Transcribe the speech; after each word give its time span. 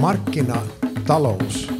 Markkinatalous 0.00 1.72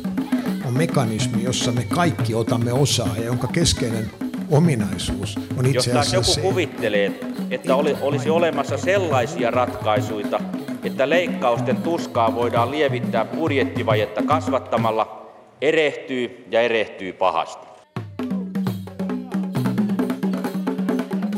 on 0.66 0.74
mekanismi, 0.76 1.42
jossa 1.42 1.72
me 1.72 1.84
kaikki 1.94 2.34
otamme 2.34 2.72
osaa 2.72 3.16
ja 3.16 3.24
jonka 3.24 3.46
keskeinen 3.46 4.10
ominaisuus 4.50 5.38
on 5.58 5.66
itse 5.66 5.78
asiassa 5.78 6.16
Jos 6.16 6.28
joku 6.28 6.34
se, 6.34 6.40
kuvittelee, 6.40 7.20
että 7.50 7.76
oli, 7.76 7.96
olisi 8.00 8.30
olemassa 8.30 8.78
sellaisia 8.78 9.50
ratkaisuja, 9.50 10.40
että 10.84 11.08
leikkausten 11.08 11.76
tuskaa 11.76 12.34
voidaan 12.34 12.70
lievittää 12.70 13.24
budjettivajetta 13.24 14.22
kasvattamalla, 14.22 15.32
erehtyy 15.60 16.46
ja 16.50 16.60
erehtyy 16.60 17.12
pahasti. 17.12 17.66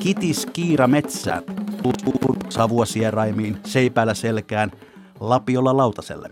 Kitis 0.01 0.47
kiira 0.47 0.89
metsään, 1.85 2.37
savua 2.49 2.87
sieraimiin, 2.87 3.57
seipäällä 3.65 4.15
selkään, 4.15 4.73
lapiolla 5.21 5.77
lautaselle. 5.77 6.31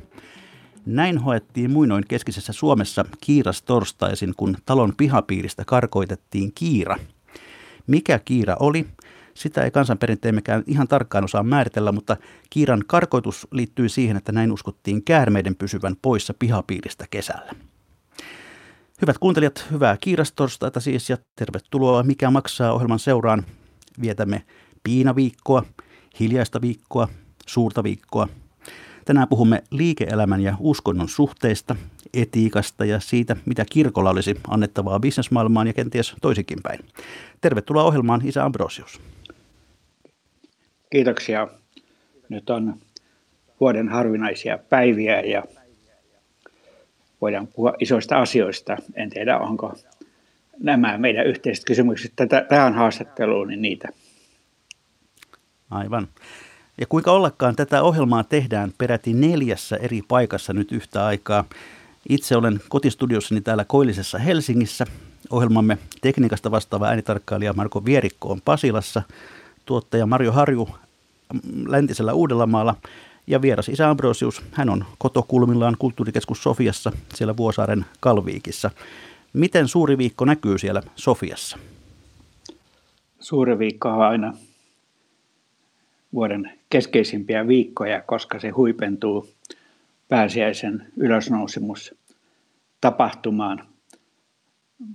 Näin 0.87 1.19
hoettiin 1.19 1.71
muinoin 1.71 2.05
keskisessä 2.09 2.53
Suomessa 2.53 3.05
kiiras 3.21 3.63
torstaisin, 3.63 4.35
kun 4.37 4.57
talon 4.67 4.93
pihapiiristä 4.97 5.65
karkoitettiin 5.65 6.53
kiira. 6.55 6.97
Mikä 7.87 8.19
kiira 8.25 8.57
oli, 8.61 8.87
sitä 9.35 9.63
ei 9.65 9.71
kansanperinteemmekään 9.71 10.63
ihan 10.67 10.89
tarkkaan 10.89 11.25
osaa 11.25 11.43
määritellä, 11.43 11.93
mutta 11.93 12.17
kiiran 12.51 12.85
karkoitus 12.87 13.47
liittyy 13.53 13.89
siihen, 13.89 14.17
että 14.17 14.33
näin 14.33 14.53
uskottiin 14.53 15.05
käärmeiden 15.05 15.57
pysyvän 15.57 15.97
poissa 16.03 16.35
pihapiiristä 16.39 17.07
kesällä. 17.11 17.53
Hyvät 19.03 19.19
kuuntelijat, 19.19 19.67
hyvää 19.71 19.97
kiirastorstaita 20.01 20.81
siis 20.81 21.11
ja 21.11 21.17
tervetuloa 21.37 22.03
Mikä 22.03 22.31
maksaa 22.31 22.73
ohjelman 22.73 22.99
seuraan. 22.99 23.45
Vietämme 24.01 24.43
piinaviikkoa, 24.85 25.65
hiljaista 26.21 26.61
viikkoa, 26.61 27.09
suurta 27.47 27.83
viikkoa. 27.83 28.29
Tänään 29.05 29.29
puhumme 29.29 29.63
liike-elämän 29.71 30.41
ja 30.41 30.57
uskonnon 30.61 31.09
suhteista, 31.09 31.77
etiikasta 32.15 32.85
ja 32.85 33.01
siitä, 33.01 33.37
mitä 33.47 33.65
kirkolla 33.71 34.11
olisi 34.11 34.41
annettavaa 34.49 35.01
bisnesmaailmaan 35.01 35.67
ja 35.67 35.73
kenties 35.73 36.15
toisinkin 36.23 36.59
päin. 36.63 36.81
Tervetuloa 37.41 37.85
ohjelmaan, 37.85 38.21
Isä 38.25 38.45
Ambrosius. 38.45 39.01
Kiitoksia. 40.91 41.49
Nyt 42.29 42.51
on 42.51 42.75
vuoden 43.61 43.89
harvinaisia 43.89 44.59
päiviä 44.59 45.21
ja 45.21 45.45
voidaan 47.21 47.47
puhua 47.47 47.75
isoista 47.81 48.21
asioista. 48.21 48.77
En 48.95 49.11
tiedä, 49.11 49.39
onko 49.39 49.75
nämä 50.59 50.99
meidän 50.99 51.27
yhteiset 51.27 51.65
kysymykset 51.65 52.13
tähän 52.49 52.75
haastatteluun, 52.75 53.49
niin 53.49 53.63
niitä. 53.63 53.89
Aivan. 55.71 56.09
Ja 56.81 56.87
kuinka 56.87 57.13
ollakaan 57.13 57.57
tätä 57.57 57.83
ohjelmaa 57.83 58.25
tehdään 58.25 58.73
peräti 58.79 59.15
neljässä 59.15 59.77
eri 59.77 60.03
paikassa 60.09 60.53
nyt 60.53 60.73
yhtä 60.73 61.07
aikaa. 61.07 61.45
Itse 62.09 62.37
olen 62.37 62.61
kotistudiossani 62.69 63.41
täällä 63.41 63.65
Koillisessa 63.65 64.19
Helsingissä. 64.19 64.87
Ohjelmamme 65.31 65.79
tekniikasta 66.01 66.51
vastaava 66.51 66.87
äänitarkkailija 66.87 67.53
Marko 67.53 67.85
Vierikko 67.85 68.29
on 68.29 68.41
Pasilassa, 68.45 69.03
tuottaja 69.67 70.07
Mario 70.07 70.33
Harju 70.33 70.69
läntisellä 71.67 72.13
Uudellamaalla 72.13 72.75
ja 73.27 73.43
vieras 73.43 73.69
isä 73.69 73.91
Ambrosius, 73.91 74.43
hän 74.53 74.71
on 74.71 74.85
kotokulmillaan 74.99 75.77
kulttuurikeskus 75.79 76.43
Sofiassa 76.43 76.93
siellä 77.15 77.37
Vuosaaren 77.37 77.87
Kalviikissa. 78.01 78.71
Miten 79.33 79.69
suuri 79.69 79.99
viikko 79.99 80.25
näkyy 80.25 80.59
siellä 80.59 80.83
Sofiassa? 80.97 81.59
Suuri 83.21 83.59
viikko 83.59 83.89
on 83.89 84.03
aina 84.03 84.35
vuoden 86.15 86.53
keskeisimpiä 86.71 87.49
viikkoja, 87.49 88.03
koska 88.03 88.41
se 88.41 88.49
huipentuu 88.49 89.29
pääsiäisen 90.09 90.87
ylösnousemus 90.97 91.95
tapahtumaan. 92.81 93.67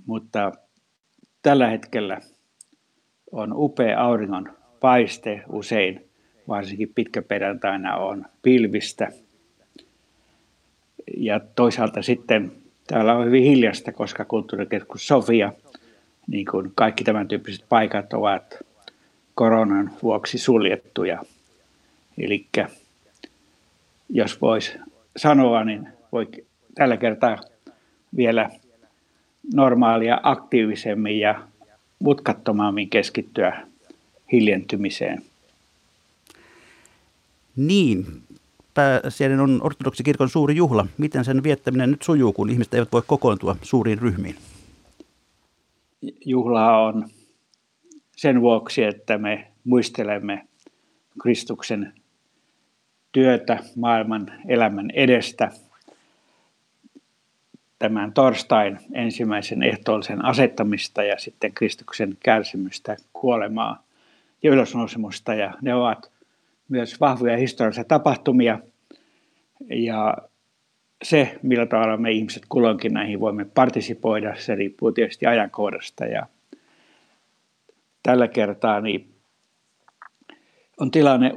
Mutta 0.06 0.52
tällä 1.42 1.68
hetkellä 1.68 2.20
on 3.32 3.52
upea 3.52 4.00
auringon 4.00 4.56
paiste 4.80 5.42
usein, 5.48 6.08
varsinkin 6.48 6.92
pitkäperjantaina 6.94 7.96
on 7.96 8.24
pilvistä. 8.42 9.12
Ja 11.16 11.40
toisaalta 11.40 12.02
sitten 12.02 12.52
täällä 12.86 13.14
on 13.14 13.26
hyvin 13.26 13.44
hiljasta, 13.44 13.92
koska 13.92 14.24
kulttuurikeskus 14.24 15.06
Sofia, 15.06 15.52
niin 16.26 16.46
kuin 16.50 16.72
kaikki 16.74 17.04
tämän 17.04 17.28
tyyppiset 17.28 17.64
paikat 17.68 18.12
ovat 18.12 18.65
koronan 19.36 19.90
vuoksi 20.02 20.38
suljettuja. 20.38 21.22
Eli 22.18 22.46
jos 24.08 24.40
voisi 24.40 24.72
sanoa, 25.16 25.64
niin 25.64 25.88
voi 26.12 26.28
tällä 26.74 26.96
kertaa 26.96 27.38
vielä 28.16 28.50
normaalia 29.54 30.20
aktiivisemmin 30.22 31.20
ja 31.20 31.42
mutkattomammin 31.98 32.90
keskittyä 32.90 33.66
hiljentymiseen. 34.32 35.22
Niin, 37.56 38.06
pääsiäinen 38.74 39.40
on 39.40 39.60
ortodoksikirkon 39.62 40.28
suuri 40.28 40.56
juhla. 40.56 40.86
Miten 40.98 41.24
sen 41.24 41.42
viettäminen 41.42 41.90
nyt 41.90 42.02
sujuu, 42.02 42.32
kun 42.32 42.50
ihmiset 42.50 42.74
eivät 42.74 42.92
voi 42.92 43.02
kokoontua 43.06 43.56
suuriin 43.62 43.98
ryhmiin? 43.98 44.36
Juhla 46.24 46.78
on 46.78 47.08
sen 48.16 48.40
vuoksi, 48.40 48.84
että 48.84 49.18
me 49.18 49.46
muistelemme 49.64 50.46
Kristuksen 51.22 51.92
työtä 53.12 53.58
maailman 53.76 54.32
elämän 54.48 54.90
edestä 54.90 55.50
tämän 57.78 58.12
torstain 58.12 58.78
ensimmäisen 58.92 59.62
ehtoollisen 59.62 60.24
asettamista 60.24 61.02
ja 61.02 61.18
sitten 61.18 61.52
Kristuksen 61.52 62.16
kärsimystä, 62.24 62.96
kuolemaa 63.12 63.82
ja 64.42 64.50
ylösnousemusta. 64.50 65.34
Ja 65.34 65.54
ne 65.62 65.74
ovat 65.74 66.10
myös 66.68 67.00
vahvoja 67.00 67.36
historiallisia 67.36 67.84
tapahtumia. 67.84 68.58
Ja 69.70 70.16
se, 71.04 71.38
millä 71.42 71.66
tavalla 71.66 71.96
me 71.96 72.12
ihmiset 72.12 72.42
kulloinkin 72.48 72.94
näihin 72.94 73.20
voimme 73.20 73.44
partisipoida, 73.44 74.34
se 74.38 74.54
riippuu 74.54 74.92
tietysti 74.92 75.26
ajankohdasta. 75.26 76.04
Ja 76.04 76.26
tällä 78.06 78.28
kertaa 78.28 78.80
niin 78.80 79.14
on 80.80 80.90
tilanne 80.90 81.32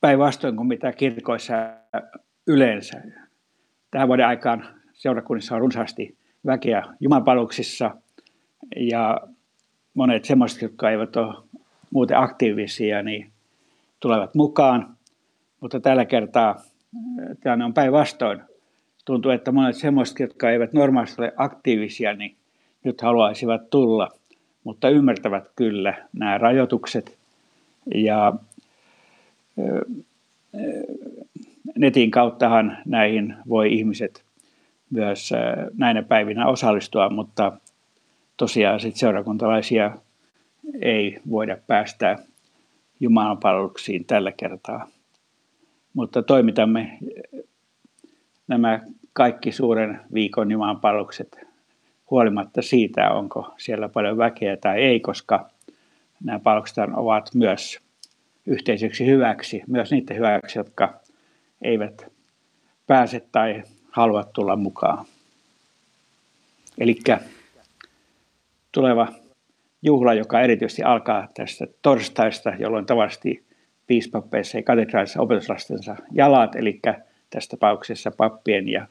päinvastoin 0.00 0.56
kuin 0.56 0.66
mitä 0.66 0.92
kirkoissa 0.92 1.54
yleensä. 2.46 3.02
Tähän 3.90 4.08
vuoden 4.08 4.26
aikaan 4.26 4.66
seurakunnissa 4.92 5.54
on 5.54 5.60
runsaasti 5.60 6.16
väkeä 6.46 6.82
jumapaluksissa 7.00 7.90
ja 8.76 9.20
monet 9.94 10.24
semmoiset, 10.24 10.62
jotka 10.62 10.90
eivät 10.90 11.16
ole 11.16 11.44
muuten 11.90 12.18
aktiivisia, 12.18 13.02
niin 13.02 13.32
tulevat 14.00 14.34
mukaan. 14.34 14.96
Mutta 15.60 15.80
tällä 15.80 16.04
kertaa 16.04 16.62
tilanne 17.42 17.64
on 17.64 17.74
päinvastoin. 17.74 18.40
Tuntuu, 19.04 19.30
että 19.30 19.52
monet 19.52 19.76
semmoiset, 19.76 20.20
jotka 20.20 20.50
eivät 20.50 20.72
normaalisti 20.72 21.22
ole 21.22 21.32
aktiivisia, 21.36 22.14
niin 22.14 22.36
nyt 22.84 23.00
haluaisivat 23.00 23.70
tulla, 23.70 24.19
mutta 24.64 24.88
ymmärtävät 24.88 25.50
kyllä 25.56 26.06
nämä 26.12 26.38
rajoitukset 26.38 27.18
ja 27.94 28.32
netin 31.78 32.10
kauttahan 32.10 32.78
näihin 32.84 33.34
voi 33.48 33.72
ihmiset 33.72 34.24
myös 34.90 35.30
näinä 35.76 36.02
päivinä 36.02 36.46
osallistua, 36.46 37.10
mutta 37.10 37.52
tosiaan 38.36 38.80
sit 38.80 38.96
seurakuntalaisia 38.96 39.96
ei 40.82 41.18
voida 41.30 41.56
päästää 41.66 42.18
Jumalanpalveluksiin 43.00 44.04
tällä 44.04 44.32
kertaa. 44.32 44.88
Mutta 45.94 46.22
toimitamme 46.22 46.98
nämä 48.48 48.80
kaikki 49.12 49.52
suuren 49.52 50.00
viikon 50.14 50.50
Jumalanpalvelukset 50.50 51.49
huolimatta 52.10 52.62
siitä, 52.62 53.10
onko 53.10 53.54
siellä 53.58 53.88
paljon 53.88 54.18
väkeä 54.18 54.56
tai 54.56 54.80
ei, 54.80 55.00
koska 55.00 55.50
nämä 56.24 56.38
palvelukset 56.38 56.76
ovat 56.96 57.34
myös 57.34 57.80
yhteiseksi 58.46 59.06
hyväksi, 59.06 59.62
myös 59.66 59.90
niiden 59.90 60.16
hyväksi, 60.16 60.58
jotka 60.58 61.00
eivät 61.62 62.06
pääse 62.86 63.20
tai 63.32 63.62
halua 63.90 64.24
tulla 64.24 64.56
mukaan. 64.56 65.04
Eli 66.78 66.98
tuleva 68.72 69.08
juhla, 69.82 70.14
joka 70.14 70.40
erityisesti 70.40 70.82
alkaa 70.82 71.28
tästä 71.34 71.66
torstaista, 71.82 72.52
jolloin 72.58 72.86
tavallisesti 72.86 73.44
piispappeissa 73.86 74.58
ja 74.58 74.62
katedraalissa 74.62 75.22
opetuslastensa 75.22 75.96
jalat, 76.12 76.56
eli 76.56 76.80
tässä 77.30 77.50
tapauksessa 77.50 78.10
pappien 78.10 78.68
ja 78.68 78.86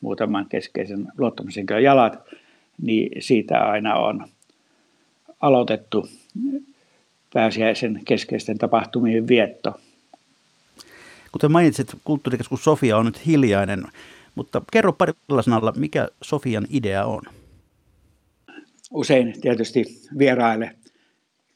muutaman 0.00 0.46
keskeisen 0.48 1.06
luottamushenkilön 1.18 1.82
jalat, 1.82 2.22
niin 2.82 3.22
siitä 3.22 3.58
aina 3.58 3.94
on 3.94 4.28
aloitettu 5.40 6.08
pääsiäisen 7.32 8.00
keskeisten 8.04 8.58
tapahtumien 8.58 9.28
vietto 9.28 9.80
Kuten 11.32 11.52
mainitsit, 11.52 11.96
kulttuurikeskus 12.04 12.64
Sofia 12.64 12.96
on 12.96 13.06
nyt 13.06 13.26
hiljainen, 13.26 13.84
mutta 14.34 14.62
kerro 14.72 14.92
parilla 14.92 15.42
sanalla, 15.42 15.72
mikä 15.76 16.08
Sofian 16.22 16.66
idea 16.70 17.04
on? 17.04 17.22
Usein 18.90 19.40
tietysti 19.40 19.84
vieraille, 20.18 20.76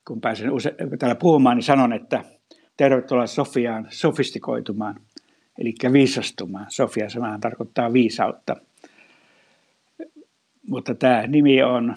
kun 0.07 0.21
pääsen 0.21 0.51
use- 0.51 0.75
täällä 0.99 1.15
puhumaan, 1.15 1.57
niin 1.57 1.65
sanon, 1.65 1.93
että 1.93 2.25
tervetuloa 2.77 3.27
Sofiaan 3.27 3.87
sofistikoitumaan, 3.91 5.01
eli 5.59 5.75
viisastumaan. 5.93 6.67
Sofia 6.69 7.11
sanahan 7.11 7.41
tarkoittaa 7.41 7.93
viisautta. 7.93 8.57
Mutta 10.69 10.95
tämä 10.95 11.27
nimi 11.27 11.63
on 11.63 11.97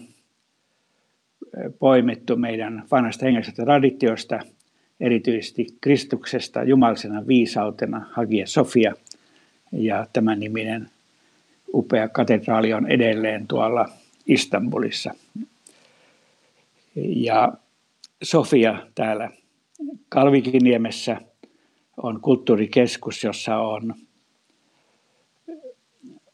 poimittu 1.80 2.36
meidän 2.36 2.84
vanhasta 2.92 3.26
hengellisestä 3.26 3.64
traditiosta, 3.64 4.40
erityisesti 5.00 5.68
Kristuksesta 5.82 6.64
jumalsena 6.64 7.28
viisautena, 7.28 8.06
Hagia 8.12 8.48
Sofia. 8.48 8.94
Ja 9.72 10.08
tämän 10.14 10.40
niminen 10.40 10.90
upea 11.74 12.10
katedraali 12.10 12.74
on 12.74 12.92
edelleen 12.92 13.48
tuolla 13.48 13.90
Istanbulissa. 14.28 15.12
Ja 16.96 17.54
Sofia 18.24 18.88
täällä 18.96 19.30
Kalvikiniemessä 20.10 21.22
on 21.98 22.22
kulttuurikeskus, 22.22 23.24
jossa 23.24 23.58
on 23.58 23.94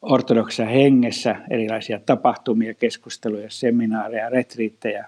ortodoksia 0.06 0.66
hengessä 0.66 1.36
erilaisia 1.50 2.00
tapahtumia, 2.06 2.74
keskusteluja, 2.74 3.50
seminaareja, 3.50 4.30
retriittejä, 4.30 5.07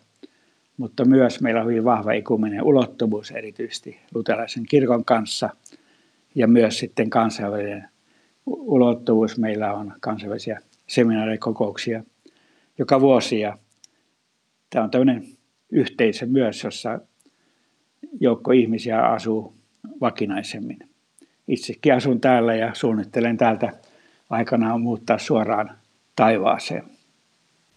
mutta 0.77 1.05
myös 1.05 1.41
meillä 1.41 1.61
on 1.61 1.67
hyvin 1.67 1.83
vahva 1.83 2.11
ikuminen 2.11 2.63
ulottuvuus 2.63 3.31
erityisesti 3.31 3.99
luterilaisen 4.13 4.65
kirkon 4.65 5.05
kanssa 5.05 5.49
ja 6.35 6.47
myös 6.47 6.79
sitten 6.79 7.09
kansainvälinen 7.09 7.87
ulottuvuus. 8.45 9.37
Meillä 9.37 9.73
on 9.73 9.93
kansainvälisiä 9.99 10.61
seminaarikokouksia 10.87 12.03
joka 12.77 13.01
vuosi 13.01 13.39
ja 13.39 13.57
tämä 14.69 14.83
on 14.83 14.91
tämmöinen 14.91 15.27
yhteisö 15.71 16.25
myös, 16.25 16.63
jossa 16.63 16.99
joukko 18.19 18.51
ihmisiä 18.51 19.01
asuu 19.01 19.53
vakinaisemmin. 20.01 20.79
Itsekin 21.47 21.93
asun 21.93 22.21
täällä 22.21 22.55
ja 22.55 22.73
suunnittelen 22.73 23.37
täältä 23.37 23.73
aikanaan 24.29 24.81
muuttaa 24.81 25.17
suoraan 25.17 25.71
taivaaseen. 26.15 26.83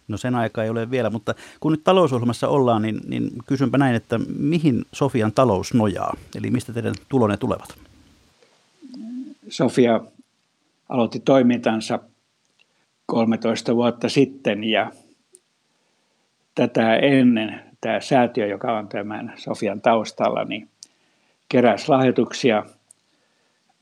No 0.08 0.16
sen 0.16 0.34
aika 0.34 0.64
ei 0.64 0.70
ole 0.70 0.90
vielä, 0.90 1.10
mutta 1.10 1.34
kun 1.60 1.72
nyt 1.72 1.84
talousohjelmassa 1.84 2.48
ollaan, 2.48 2.82
niin, 2.82 3.00
niin 3.06 3.30
kysynpä 3.46 3.78
näin, 3.78 3.94
että 3.94 4.20
mihin 4.38 4.84
Sofian 4.92 5.32
talous 5.32 5.74
nojaa? 5.74 6.16
Eli 6.38 6.50
mistä 6.50 6.72
teidän 6.72 6.94
tulonne 7.08 7.36
tulevat? 7.36 7.74
Sofia 9.48 10.00
aloitti 10.88 11.20
toimintansa 11.20 11.98
13 13.06 13.76
vuotta 13.76 14.08
sitten 14.08 14.64
ja 14.64 14.92
tätä 16.54 16.96
ennen 16.96 17.60
tämä 17.80 18.00
säätiö, 18.00 18.46
joka 18.46 18.78
on 18.78 18.88
tämän 18.88 19.32
Sofian 19.36 19.80
taustalla, 19.80 20.44
niin 20.44 20.68
keräsi 21.48 21.88
lahjoituksia 21.88 22.64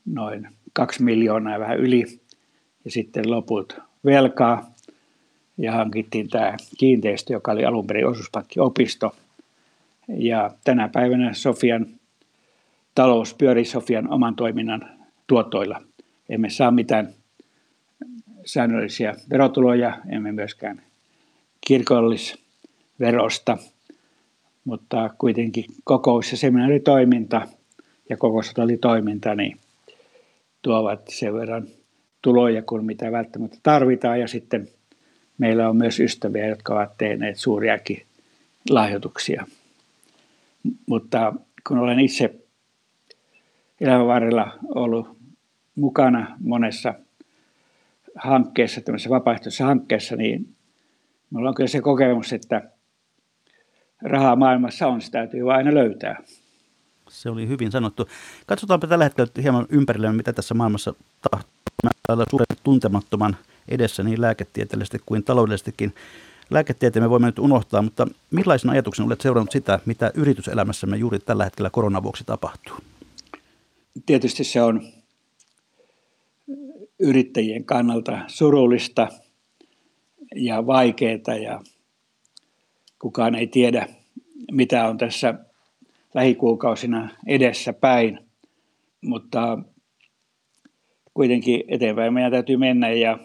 noin 0.05 0.47
kaksi 0.73 1.03
miljoonaa 1.03 1.53
ja 1.53 1.59
vähän 1.59 1.77
yli 1.77 2.19
ja 2.85 2.91
sitten 2.91 3.31
loput 3.31 3.79
velkaa 4.05 4.71
ja 5.57 5.71
hankittiin 5.71 6.29
tämä 6.29 6.57
kiinteistö, 6.77 7.33
joka 7.33 7.51
oli 7.51 7.65
alun 7.65 7.87
perin 7.87 8.07
osuuspankkiopisto. 8.07 9.15
Ja 10.07 10.51
tänä 10.63 10.87
päivänä 10.87 11.33
Sofian 11.33 11.87
talous 12.95 13.33
pyörii 13.33 13.65
Sofian 13.65 14.13
oman 14.13 14.35
toiminnan 14.35 14.89
tuotoilla. 15.27 15.81
Emme 16.29 16.49
saa 16.49 16.71
mitään 16.71 17.13
säännöllisiä 18.45 19.15
verotuloja, 19.29 19.97
emme 20.09 20.31
myöskään 20.31 20.81
kirkollisverosta, 21.67 23.57
mutta 24.65 25.09
kuitenkin 25.17 25.65
kokous- 25.83 26.31
ja 26.31 26.37
seminaaritoiminta 26.37 27.47
ja 28.09 28.17
kokousotalitoiminta 28.17 29.35
niin 29.35 29.57
tuovat 30.61 31.01
sen 31.09 31.33
verran 31.33 31.67
tuloja 32.21 32.61
kuin 32.61 32.85
mitä 32.85 33.11
välttämättä 33.11 33.57
tarvitaan. 33.63 34.19
Ja 34.19 34.27
sitten 34.27 34.67
meillä 35.37 35.69
on 35.69 35.77
myös 35.77 35.99
ystäviä, 35.99 36.47
jotka 36.47 36.73
ovat 36.73 36.97
tehneet 36.97 37.37
suuriakin 37.37 38.05
lahjoituksia. 38.69 39.45
Mutta 40.85 41.33
kun 41.67 41.77
olen 41.77 41.99
itse 41.99 42.35
elämän 43.81 44.07
varrella 44.07 44.51
ollut 44.75 45.17
mukana 45.75 46.37
monessa 46.39 46.93
hankkeessa, 48.15 48.81
tämmöisessä 48.81 49.09
vapaaehtoisessa 49.09 49.65
hankkeessa, 49.65 50.15
niin 50.15 50.55
minulla 51.29 51.49
on 51.49 51.55
kyllä 51.55 51.67
se 51.67 51.81
kokemus, 51.81 52.33
että 52.33 52.69
rahaa 54.01 54.35
maailmassa 54.35 54.87
on, 54.87 55.01
se 55.01 55.11
täytyy 55.11 55.45
vain 55.45 55.57
aina 55.57 55.73
löytää. 55.73 56.23
Se 57.09 57.29
oli 57.29 57.47
hyvin 57.47 57.71
sanottu. 57.71 58.09
Katsotaanpa 58.45 58.87
tällä 58.87 59.03
hetkellä 59.03 59.31
hieman 59.41 59.65
ympärille, 59.69 60.11
mitä 60.11 60.33
tässä 60.33 60.53
maailmassa 60.53 60.93
tapahtuu 61.21 61.58
suuren 62.29 62.45
tuntemattoman 62.63 63.37
edessä 63.67 64.03
niin 64.03 64.21
lääketieteellisesti 64.21 64.99
kuin 65.05 65.23
taloudellisestikin. 65.23 65.93
Lääketieteen 66.49 67.03
me 67.03 67.09
voimme 67.09 67.27
nyt 67.27 67.39
unohtaa, 67.39 67.81
mutta 67.81 68.07
millaisen 68.31 68.69
ajatuksen 68.69 69.05
olet 69.05 69.21
seurannut 69.21 69.51
sitä, 69.51 69.79
mitä 69.85 70.11
yrityselämässämme 70.13 70.97
juuri 70.97 71.19
tällä 71.19 71.43
hetkellä 71.43 71.69
koronan 71.69 72.03
vuoksi 72.03 72.23
tapahtuu? 72.23 72.75
Tietysti 74.05 74.43
se 74.43 74.61
on 74.61 74.81
yrittäjien 76.99 77.65
kannalta 77.65 78.19
surullista 78.27 79.07
ja 80.35 80.67
vaikeaa 80.67 81.35
ja 81.43 81.61
kukaan 82.99 83.35
ei 83.35 83.47
tiedä, 83.47 83.87
mitä 84.51 84.87
on 84.87 84.97
tässä 84.97 85.33
lähikuukausina 86.13 87.09
edessä 87.27 87.73
päin. 87.73 88.19
Mutta 89.01 89.59
kuitenkin 91.19 91.63
eteenpäin. 91.67 92.13
Meidän 92.13 92.31
täytyy 92.31 92.57
mennä 92.57 92.91
ja 92.91 93.17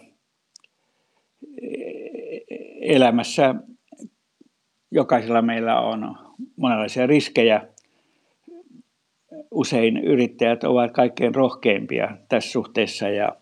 elämässä 2.81 3.55
jokaisella 4.91 5.41
meillä 5.41 5.79
on 5.79 6.17
monenlaisia 6.55 7.07
riskejä. 7.07 7.67
Usein 9.51 9.97
yrittäjät 9.97 10.63
ovat 10.63 10.91
kaikkein 10.91 11.35
rohkeimpia 11.35 12.17
tässä 12.29 12.51
suhteessa 12.51 13.09
ja 13.09 13.35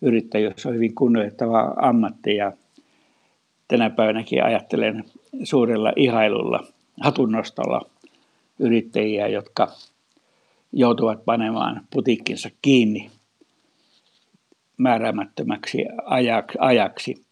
yrittäjyys 0.00 0.66
on 0.66 0.74
hyvin 0.74 0.94
kunnioittava 0.94 1.74
ammatti. 1.76 2.36
Ja 2.36 2.52
tänä 3.68 3.90
päivänäkin 3.90 4.44
ajattelen 4.44 5.04
suurella 5.44 5.92
ihailulla, 5.96 6.66
hatunnostolla 7.00 7.90
yrittäjiä, 8.58 9.28
jotka 9.28 9.68
joutuvat 10.72 11.24
panemaan 11.24 11.80
putiikkinsa 11.90 12.50
kiinni 12.62 13.15
määräämättömäksi 14.76 15.84
ajaksi. 16.58 17.26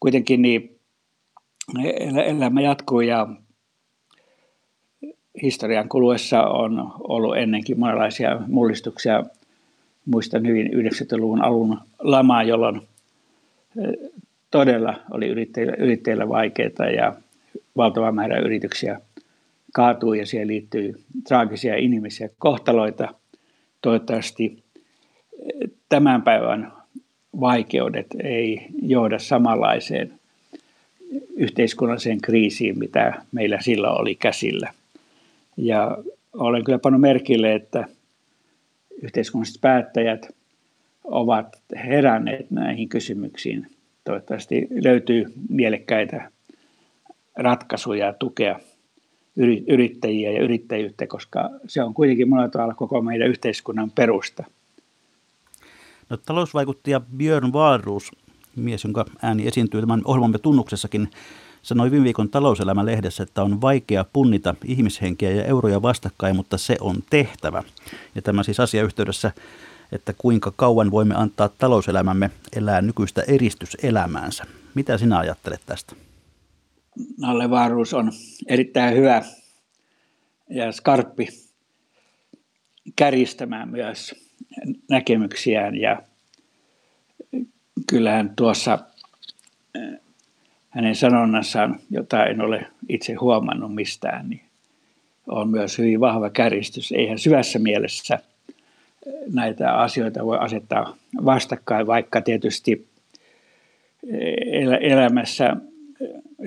Kuitenkin 0.00 0.42
niin 0.42 0.78
elämä 2.24 2.60
jatkuu 2.60 3.00
ja 3.00 3.26
historian 5.42 5.88
kuluessa 5.88 6.42
on 6.42 6.92
ollut 7.00 7.36
ennenkin 7.36 7.80
monenlaisia 7.80 8.40
mullistuksia. 8.46 9.24
Muistan 10.06 10.46
hyvin 10.46 10.66
90-luvun 10.66 11.44
alun 11.44 11.78
lamaa, 11.98 12.42
jolloin 12.42 12.76
e, 12.76 14.08
todella 14.50 14.94
oli 15.10 15.26
yrittäjillä, 15.26 15.74
yrittäjillä 15.78 16.90
ja 16.96 17.14
valtava 17.76 18.12
määrä 18.12 18.38
yrityksiä 18.38 19.00
kaatui 19.72 20.18
ja 20.18 20.26
siihen 20.26 20.48
liittyy 20.48 20.94
traagisia 21.28 21.76
inhimillisiä 21.76 22.28
kohtaloita. 22.38 23.14
Toivottavasti 23.82 24.64
tämän 25.88 26.22
päivän 26.22 26.72
vaikeudet 27.40 28.06
ei 28.22 28.66
johda 28.82 29.18
samanlaiseen 29.18 30.12
yhteiskunnalliseen 31.36 32.20
kriisiin, 32.20 32.78
mitä 32.78 33.22
meillä 33.32 33.60
silloin 33.60 34.00
oli 34.00 34.14
käsillä. 34.14 34.72
Ja 35.56 35.98
olen 36.32 36.64
kyllä 36.64 36.78
pannut 36.78 37.00
merkille, 37.00 37.54
että 37.54 37.84
yhteiskunnalliset 39.02 39.60
päättäjät 39.60 40.28
ovat 41.04 41.58
heränneet 41.76 42.50
näihin 42.50 42.88
kysymyksiin. 42.88 43.66
Toivottavasti 44.04 44.68
löytyy 44.84 45.24
mielekkäitä 45.48 46.30
ratkaisuja 47.36 48.12
tukea 48.12 48.60
yrittäjiä 49.66 50.30
ja 50.32 50.42
yrittäjyyttä, 50.42 51.06
koska 51.06 51.50
se 51.66 51.82
on 51.82 51.94
kuitenkin 51.94 52.28
monella 52.28 52.48
tavalla 52.48 52.74
koko 52.74 53.02
meidän 53.02 53.28
yhteiskunnan 53.28 53.90
perusta– 53.90 54.44
No, 56.10 56.16
talousvaikuttaja 56.16 57.00
Björn 57.00 57.52
Wahlroos, 57.52 58.10
mies, 58.56 58.84
jonka 58.84 59.04
ääni 59.22 59.46
esiintyy 59.46 59.80
tämän 59.80 60.02
ohjelmamme 60.04 60.38
tunnuksessakin, 60.38 61.10
sanoi 61.62 61.90
viime 61.90 62.04
viikon 62.04 62.28
talouselämän 62.28 62.86
lehdessä, 62.86 63.22
että 63.22 63.42
on 63.42 63.60
vaikea 63.60 64.04
punnita 64.12 64.54
ihmishenkiä 64.64 65.30
ja 65.30 65.44
euroja 65.44 65.82
vastakkain, 65.82 66.36
mutta 66.36 66.58
se 66.58 66.76
on 66.80 67.02
tehtävä. 67.10 67.62
Ja 68.14 68.22
tämä 68.22 68.42
siis 68.42 68.60
asiayhteydessä, 68.60 69.32
että 69.92 70.12
kuinka 70.18 70.52
kauan 70.56 70.90
voimme 70.90 71.14
antaa 71.14 71.48
talouselämämme 71.48 72.30
elää 72.56 72.82
nykyistä 72.82 73.22
eristyselämäänsä. 73.22 74.44
Mitä 74.74 74.98
sinä 74.98 75.18
ajattelet 75.18 75.60
tästä? 75.66 75.96
Nalle 77.20 77.50
Vaaruus 77.50 77.94
on 77.94 78.12
erittäin 78.46 78.96
hyvä 78.96 79.22
ja 80.50 80.72
skarppi 80.72 81.28
kärjistämään 82.96 83.68
myös 83.68 84.27
näkemyksiään 84.90 85.76
ja 85.76 86.02
kyllähän 87.90 88.32
tuossa 88.36 88.78
eh, 89.74 90.00
hänen 90.68 90.94
sanonnassaan, 90.94 91.80
jota 91.90 92.26
en 92.26 92.40
ole 92.40 92.66
itse 92.88 93.14
huomannut 93.14 93.74
mistään, 93.74 94.28
niin 94.28 94.42
on 95.26 95.48
myös 95.48 95.78
hyvin 95.78 96.00
vahva 96.00 96.30
käristys. 96.30 96.92
Eihän 96.92 97.18
syvässä 97.18 97.58
mielessä 97.58 98.14
eh, 98.14 99.12
näitä 99.32 99.74
asioita 99.74 100.24
voi 100.24 100.38
asettaa 100.40 100.96
vastakkain, 101.24 101.86
vaikka 101.86 102.20
tietysti 102.20 102.86
eh, 104.12 104.78
elämässä, 104.80 105.56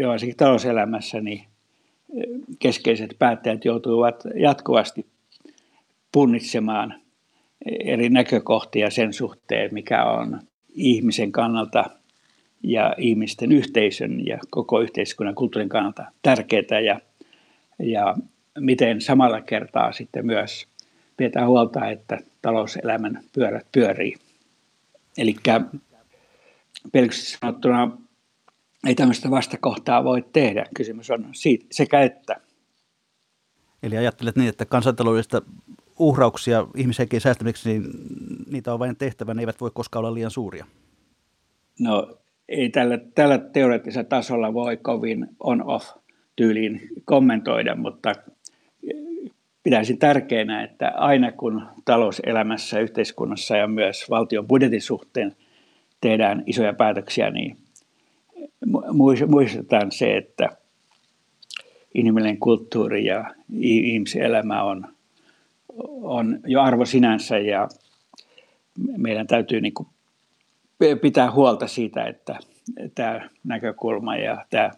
varsinkin 0.08 0.38
talouselämässä, 0.38 1.22
niin 1.22 1.44
keskeiset 2.60 3.16
päättäjät 3.20 3.66
joutuvat 3.66 4.24
jatkuvasti 4.36 5.06
punnitsemaan 6.12 7.01
eri 7.66 8.10
näkökohtia 8.10 8.90
sen 8.90 9.14
suhteen, 9.14 9.74
mikä 9.74 10.06
on 10.06 10.40
ihmisen 10.70 11.32
kannalta 11.32 11.84
ja 12.64 12.96
ihmisten 12.98 13.52
yhteisön 13.52 14.26
ja 14.26 14.40
koko 14.50 14.80
yhteiskunnan 14.80 15.36
kulttuurin 15.36 15.70
kannalta 15.70 16.06
tärkeää 16.22 16.80
ja, 16.86 17.00
ja 17.80 18.16
miten 18.60 19.02
samalla 19.02 19.42
kertaa 19.42 19.92
sitten 19.92 20.26
myös 20.26 20.68
pidetään 21.18 21.48
huolta, 21.48 21.90
että 21.90 22.20
talouselämän 22.42 23.22
pyörät 23.36 23.68
pyörii. 23.72 24.16
Eli 25.18 25.36
pelkästään 26.92 27.40
sanottuna 27.42 27.98
ei 28.88 28.96
tämmöistä 28.96 29.32
vastakohtaa 29.32 30.04
voi 30.04 30.26
tehdä. 30.34 30.66
Kysymys 30.76 31.12
on 31.12 31.30
siitä, 31.32 31.66
sekä 31.72 32.02
että. 32.02 32.36
Eli 33.84 33.98
ajattelet 33.98 34.36
niin, 34.36 34.50
että 34.50 34.66
kansantaloudesta 34.66 35.42
uhrauksia 36.00 36.68
ihmishenkien 36.76 37.22
säästämiseksi, 37.22 37.70
niin 37.70 37.84
niitä 38.52 38.74
on 38.74 38.80
vain 38.80 38.96
tehtävä, 38.96 39.34
ne 39.34 39.42
eivät 39.42 39.62
voi 39.62 39.72
koskaan 39.74 40.06
olla 40.06 40.14
liian 40.14 40.32
suuria. 40.32 40.66
No 41.80 42.18
ei 42.50 42.70
tällä, 42.70 42.98
tällä 43.16 43.38
teoreettisella 43.38 44.10
tasolla 44.10 44.54
voi 44.54 44.78
kovin 44.78 45.28
on-off 45.40 45.90
tyyliin 46.36 46.82
kommentoida, 47.06 47.76
mutta 47.76 48.16
pitäisin 49.64 49.98
tärkeänä, 49.98 50.64
että 50.64 50.92
aina 50.96 51.32
kun 51.32 51.62
talouselämässä, 51.86 52.80
yhteiskunnassa 52.80 53.58
ja 53.58 53.68
myös 53.68 54.10
valtion 54.10 54.48
budjetin 54.48 54.82
suhteen 54.82 55.36
tehdään 56.02 56.44
isoja 56.46 56.74
päätöksiä, 56.74 57.30
niin 57.30 57.58
muistetaan 59.28 59.92
se, 59.92 60.18
että 60.18 60.50
inhimillinen 61.94 62.38
kulttuuri 62.38 63.06
ja 63.06 63.36
ihmisen 63.60 64.22
elämä 64.22 64.64
on 64.64 64.88
on 66.02 66.40
jo 66.48 66.62
arvo 66.62 66.86
sinänsä 66.86 67.38
ja 67.38 67.68
meidän 68.98 69.28
täytyy 69.28 69.62
niin 69.62 69.74
kuin 69.74 69.88
pitää 71.02 71.32
huolta 71.32 71.68
siitä, 71.68 72.04
että 72.06 72.40
tämä 72.96 73.30
näkökulma 73.44 74.16
ja 74.16 74.46
tämä 74.50 74.72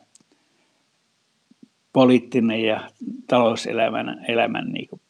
poliittinen 1.94 2.64
ja 2.64 2.90
talouselämän 3.28 4.26
elämän 4.28 4.72
niin 4.72 4.88
kuin 4.88 5.02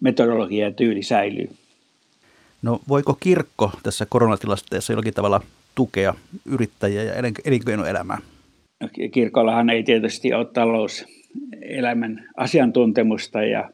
metodologia 0.00 0.64
ja 0.66 0.72
tyyli 0.72 1.02
säilyy. 1.02 1.50
No 2.62 2.80
voiko 2.88 3.16
kirkko 3.20 3.70
tässä 3.82 4.06
koronatilanteessa 4.08 4.92
jollakin 4.92 5.14
tavalla 5.14 5.40
tukea 5.74 6.14
yrittäjiä 6.44 7.02
ja 7.02 7.12
elinkeinoelämää? 7.44 8.18
No, 8.80 8.88
kirkollahan 9.12 9.70
ei 9.70 9.82
tietysti 9.82 10.34
ole 10.34 10.46
talouselämän 10.46 12.28
asiantuntemusta 12.36 13.42
ja 13.42 13.70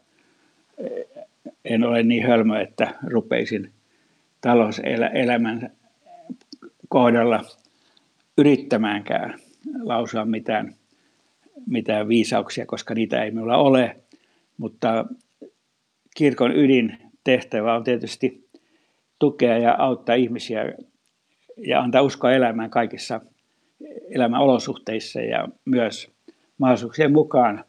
en 1.65 1.85
ole 1.85 2.03
niin 2.03 2.27
hölmö, 2.27 2.61
että 2.61 2.95
rupeisin 3.07 3.73
talouselämän 4.41 5.71
kohdalla 6.89 7.45
yrittämäänkään 8.39 9.35
lausua 9.83 10.25
mitään, 10.25 10.75
mitään 11.67 12.09
viisauksia, 12.09 12.67
koska 12.67 12.95
niitä 12.95 13.23
ei 13.23 13.31
minulla 13.31 13.57
ole. 13.57 13.97
Mutta 14.59 15.05
kirkon 16.17 16.57
ydintehtävä 16.57 17.75
on 17.75 17.85
tietysti 17.85 18.49
tukea 19.19 19.59
ja 19.59 19.77
auttaa 19.79 20.15
ihmisiä 20.15 20.73
ja 21.57 21.81
antaa 21.81 22.03
uskoa 22.03 22.33
elämään 22.33 22.71
kaikissa 22.71 23.21
elämän 24.11 24.41
olosuhteissa 24.41 25.21
ja 25.21 25.49
myös 25.65 26.11
mahdollisuuksien 26.59 27.13
mukaan 27.13 27.65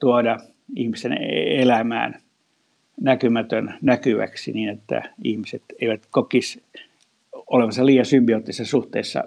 tuoda 0.00 0.38
ihmisen 0.76 1.12
elämään 1.46 2.23
näkymätön 3.00 3.74
näkyväksi 3.82 4.52
niin, 4.52 4.68
että 4.68 5.02
ihmiset 5.24 5.62
eivät 5.80 6.06
kokisi 6.10 6.62
olevansa 7.32 7.86
liian 7.86 8.06
symbioottisessa 8.06 8.70
suhteessa 8.70 9.24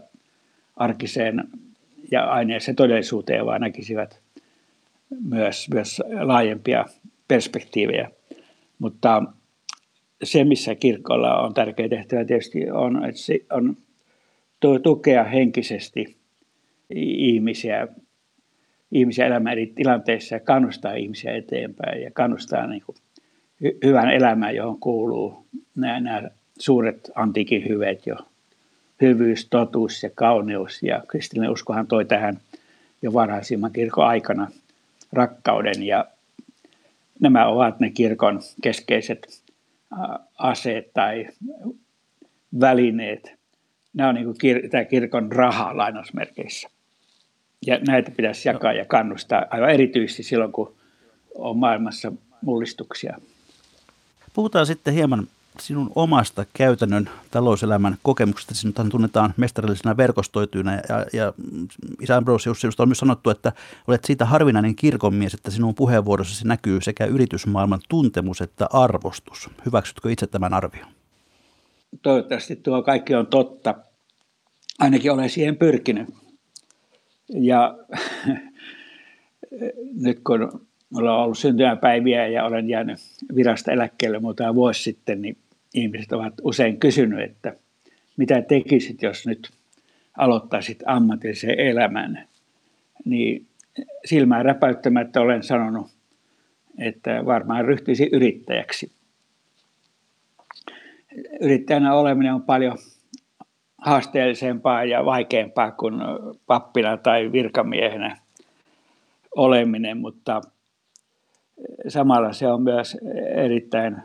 arkiseen 0.75 1.43
ja 2.12 2.25
aineeseen 2.25 2.75
todellisuuteen, 2.75 3.45
vaan 3.45 3.62
näkisivät 3.62 4.19
myös, 5.29 5.69
myös 5.74 6.01
laajempia 6.21 6.86
perspektiivejä. 7.27 8.12
Mutta 8.79 9.24
se, 10.24 10.43
missä 10.43 10.75
kirkolla 10.75 11.39
on 11.39 11.53
tärkeä 11.53 11.89
tehtävä 11.89 12.25
tietysti 12.25 12.71
on, 12.71 13.05
että 13.05 13.21
se 13.21 13.39
on 13.51 13.77
tukea 14.83 15.24
henkisesti 15.24 16.17
ihmisiä, 16.89 17.88
ihmisiä 18.91 19.25
elämän 19.25 19.51
eri 19.51 19.67
tilanteissa 19.67 20.36
ja 20.36 20.39
kannustaa 20.39 20.93
ihmisiä 20.93 21.36
eteenpäin 21.36 22.01
ja 22.01 22.12
kannustaa 22.12 22.67
niin 22.67 22.83
kuin 22.86 22.95
hy- 23.63 23.77
hyvän 23.85 24.11
elämään, 24.11 24.55
johon 24.55 24.79
kuuluu 24.79 25.45
nämä, 25.75 25.99
nämä 25.99 26.29
suuret 26.59 27.11
antiikin 27.15 27.67
hyveet 27.69 28.07
jo. 28.07 28.15
Hyvyys, 29.01 29.47
totuus 29.49 30.03
ja 30.03 30.09
kauneus. 30.15 30.83
Ja 30.83 31.03
kristillinen 31.07 31.51
uskohan 31.51 31.87
toi 31.87 32.05
tähän 32.05 32.39
jo 33.01 33.13
varhaisimman 33.13 33.71
kirkon 33.71 34.07
aikana 34.07 34.51
rakkauden. 35.13 35.83
Ja 35.83 36.05
nämä 37.19 37.47
ovat 37.47 37.79
ne 37.79 37.89
kirkon 37.89 38.41
keskeiset 38.61 39.41
aseet 40.37 40.93
tai 40.93 41.27
välineet. 42.59 43.33
Nämä 43.93 44.09
on 44.09 44.15
niin 44.15 44.25
kuin 44.25 44.37
kir- 44.37 44.69
tämä 44.69 44.85
kirkon 44.85 45.31
raha 45.31 45.77
lainausmerkeissä. 45.77 46.69
Ja 47.67 47.79
näitä 47.87 48.11
pitäisi 48.11 48.49
jakaa 48.49 48.73
ja 48.73 48.85
kannustaa 48.85 49.45
aivan 49.49 49.69
erityisesti 49.69 50.23
silloin, 50.23 50.51
kun 50.51 50.75
on 51.35 51.57
maailmassa 51.57 52.11
mullistuksia. 52.41 53.17
Puhutaan 54.38 54.65
sitten 54.65 54.94
hieman 54.94 55.27
sinun 55.60 55.91
omasta 55.96 56.46
käytännön 56.53 57.10
talouselämän 57.32 57.98
kokemuksesta. 58.03 58.56
Sinuthan 58.56 58.89
tunnetaan 58.89 59.34
mestarillisena 59.38 59.98
verkostoitujana 59.98 60.74
ja, 60.74 61.06
ja 61.13 61.34
isä 62.01 62.15
Ambrosius, 62.15 62.62
sinusta 62.62 62.84
on 62.84 62.89
myös 62.89 62.98
sanottu, 62.98 63.29
että 63.29 63.51
olet 63.88 64.06
siitä 64.06 64.25
harvinainen 64.25 64.75
kirkonmies, 64.75 65.34
että 65.34 65.51
sinun 65.51 65.75
puheenvuorossasi 65.75 66.48
näkyy 66.48 66.82
sekä 66.82 67.06
yritysmaailman 67.06 67.79
tuntemus 67.89 68.41
että 68.41 68.67
arvostus. 68.74 69.50
Hyväksytkö 69.65 70.12
itse 70.12 70.27
tämän 70.27 70.53
arvion? 70.53 70.88
Toivottavasti 72.01 72.56
tuo 72.56 72.84
kaikki 72.84 73.15
on 73.15 73.27
totta. 73.27 73.75
Ainakin 74.79 75.12
olen 75.12 75.29
siihen 75.29 75.58
pyrkinyt. 75.58 76.08
Ja 77.29 77.77
nyt 80.06 80.20
kun 80.24 80.66
Mulla 80.89 81.17
on 81.17 81.24
ollut 81.24 81.38
syntymäpäiviä 81.38 82.27
ja 82.27 82.46
olen 82.46 82.70
jäänyt 82.70 83.00
virasta 83.36 83.72
eläkkeelle 83.72 84.20
muutama 84.20 84.56
vuosi 84.56 84.84
sitten, 84.84 85.22
niin 85.22 85.38
ihmiset 85.74 86.12
ovat 86.12 86.34
usein 86.41 86.79
kysynyt, 86.79 87.20
että 87.20 87.53
mitä 88.17 88.41
tekisit, 88.41 89.01
jos 89.01 89.27
nyt 89.27 89.50
aloittaisit 90.17 90.84
ammatillisen 90.86 91.60
elämän. 91.60 92.27
Niin 93.06 93.48
silmään 94.06 94.46
räpäyttämättä 94.46 95.22
olen 95.22 95.44
sanonut, 95.44 95.88
että 96.77 97.25
varmaan 97.25 97.65
ryhtyisi 97.65 98.10
yrittäjäksi. 98.12 98.91
Yrittäjänä 101.41 101.94
oleminen 101.94 102.34
on 102.34 102.44
paljon 102.44 102.77
haasteellisempaa 103.77 104.84
ja 104.84 105.06
vaikeampaa 105.06 105.72
kuin 105.72 105.94
pappina 106.46 106.98
tai 106.98 107.32
virkamiehenä 107.32 108.17
oleminen, 109.36 109.98
mutta 109.98 110.41
samalla 111.87 112.33
se 112.33 112.47
on 112.47 112.61
myös 112.61 112.97
erittäin 113.35 113.97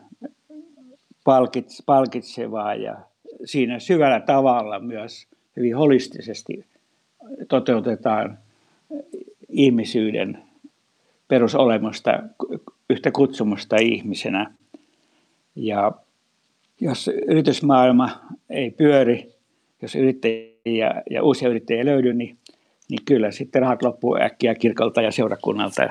palkitsevaa 1.87 2.75
ja 2.75 2.97
siinä 3.45 3.79
syvällä 3.79 4.21
tavalla 4.21 4.79
myös 4.79 5.27
hyvin 5.57 5.77
holistisesti 5.77 6.65
toteutetaan 7.49 8.39
ihmisyyden 9.49 10.39
perusolemusta, 11.29 12.23
yhtä 12.91 13.11
kutsumusta 13.11 13.77
ihmisenä. 13.77 14.55
Ja 15.57 15.93
jos 16.81 17.11
yritysmaailma 17.29 18.21
ei 18.51 18.71
pyöri, 18.71 19.33
jos 19.83 19.95
yrittäjiä 19.95 21.03
ja 21.11 21.23
uusia 21.23 21.49
yrittäjiä 21.49 21.85
löydy, 21.85 22.13
niin, 22.15 22.37
niin 22.91 23.05
kyllä 23.05 23.31
sitten 23.31 23.63
rahat 23.63 23.83
loppuu 23.83 24.17
äkkiä 24.17 24.55
kirkolta 24.55 25.03
ja 25.03 25.13
seurakunnalta 25.13 25.89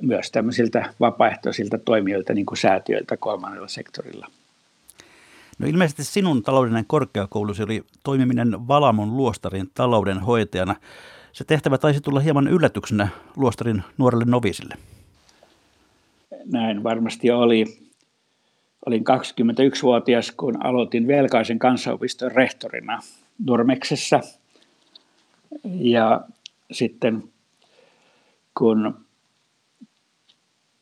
myös 0.00 0.30
tämmöisiltä 0.30 0.94
vapaaehtoisilta 1.00 1.78
toimijoilta, 1.78 2.34
niin 2.34 2.46
kuin 2.46 2.58
säätiöiltä 2.58 3.16
kolmannella 3.16 3.68
sektorilla. 3.68 4.26
No 5.58 5.68
ilmeisesti 5.68 6.04
sinun 6.04 6.42
taloudellinen 6.42 6.86
korkeakoulusi 6.86 7.62
oli 7.62 7.84
toimiminen 8.04 8.68
Valamon 8.68 9.16
luostarin 9.16 9.70
talouden 9.74 10.20
hoitajana. 10.20 10.76
Se 11.32 11.44
tehtävä 11.44 11.78
taisi 11.78 12.00
tulla 12.00 12.20
hieman 12.20 12.48
yllätyksenä 12.48 13.08
luostarin 13.36 13.82
nuorelle 13.98 14.24
novisille. 14.24 14.74
Näin 16.44 16.82
varmasti 16.84 17.30
oli. 17.30 17.88
Olin 18.86 19.04
21-vuotias, 19.04 20.32
kun 20.32 20.66
aloitin 20.66 21.06
Velkaisen 21.06 21.58
kansanopiston 21.58 22.32
rehtorina 22.32 23.02
Nurmeksessa. 23.46 24.20
Ja 25.64 26.20
sitten 26.72 27.22
kun 28.58 29.07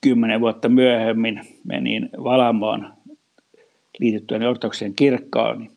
kymmenen 0.06 0.40
vuotta 0.40 0.68
myöhemmin 0.68 1.40
menin 1.64 2.10
Valamoon 2.24 2.92
liityttyä 3.98 4.48
ortodoksien 4.48 4.94
kirkkoon, 4.94 5.58
niin 5.58 5.70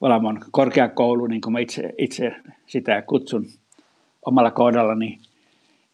Valamon 0.00 0.40
korkeakoulu, 0.50 1.26
niin 1.26 1.40
kuin 1.40 1.52
mä 1.52 1.58
itse, 1.58 1.94
itse 1.98 2.36
sitä 2.66 3.02
kutsun 3.02 3.46
omalla 4.26 4.50
kohdallani, 4.50 5.18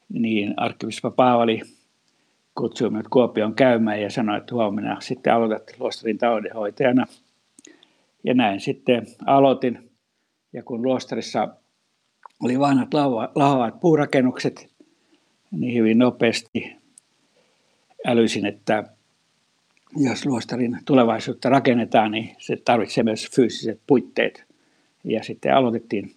niin 0.08 0.54
arkkivispa 0.56 1.10
Paavali 1.10 1.62
kutsui 2.54 2.90
minut 2.90 3.08
Kuopion 3.08 3.54
käymään 3.54 4.02
ja 4.02 4.10
sanoi, 4.10 4.38
että 4.38 4.54
huomenna 4.54 5.00
sitten 5.00 5.34
aloitat 5.34 5.62
luostarin 5.78 6.18
taloudenhoitajana. 6.18 7.06
Ja 8.24 8.34
näin 8.34 8.60
sitten 8.60 9.06
aloitin. 9.26 9.90
Ja 10.52 10.62
kun 10.62 10.82
luostarissa 10.82 11.48
oli 12.42 12.58
vanhat 12.58 12.94
lahoavat 13.34 13.80
puurakennukset, 13.80 14.69
niin 15.50 15.78
hyvin 15.78 15.98
nopeasti 15.98 16.76
älysin, 18.06 18.46
että 18.46 18.84
jos 19.96 20.26
luostarin 20.26 20.78
tulevaisuutta 20.84 21.48
rakennetaan, 21.48 22.10
niin 22.10 22.36
se 22.38 22.56
tarvitsee 22.56 23.04
myös 23.04 23.28
fyysiset 23.36 23.80
puitteet. 23.86 24.44
Ja 25.04 25.22
sitten 25.22 25.54
aloitettiin 25.54 26.14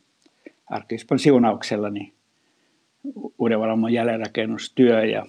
arkkivispon 0.70 1.20
siunauksella 1.20 1.90
niin 1.90 2.14
Uudenvalamon 3.38 3.94
jälleenrakennustyö 3.94 5.06
ja, 5.06 5.26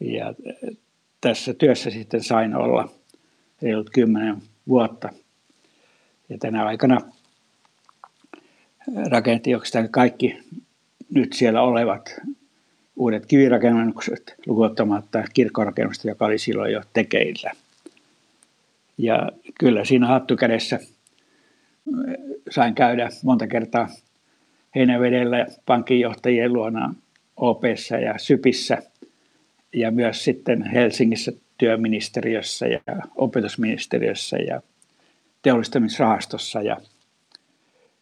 ja 0.00 0.34
tässä 1.20 1.54
työssä 1.54 1.90
sitten 1.90 2.22
sain 2.22 2.54
olla 2.54 2.88
reilut 3.62 3.90
kymmenen 3.90 4.36
vuotta. 4.68 5.08
Ja 6.28 6.38
tänä 6.38 6.64
aikana 6.64 7.00
rakentiin 9.10 9.56
oikeastaan 9.56 9.88
kaikki 9.88 10.38
nyt 11.16 11.32
siellä 11.32 11.62
olevat 11.62 12.20
uudet 12.96 13.26
kivirakennukset 13.26 14.34
lukuottamatta 14.46 15.24
kirkkorakennusta, 15.34 16.08
joka 16.08 16.24
oli 16.24 16.38
silloin 16.38 16.72
jo 16.72 16.82
tekeillä. 16.92 17.52
Ja 18.98 19.30
kyllä 19.60 19.84
siinä 19.84 20.06
hattukädessä 20.06 20.80
sain 22.50 22.74
käydä 22.74 23.08
monta 23.22 23.46
kertaa 23.46 23.88
Heinävedellä 24.74 25.46
pankinjohtajien 25.66 26.52
luona 26.52 26.94
OPssa 27.36 27.96
ja 27.96 28.18
SYPissä 28.18 28.82
ja 29.72 29.90
myös 29.90 30.24
sitten 30.24 30.70
Helsingissä 30.70 31.32
työministeriössä 31.58 32.66
ja 32.66 32.80
opetusministeriössä 33.16 34.36
ja 34.36 34.62
teollistamisrahastossa 35.42 36.62
ja 36.62 36.76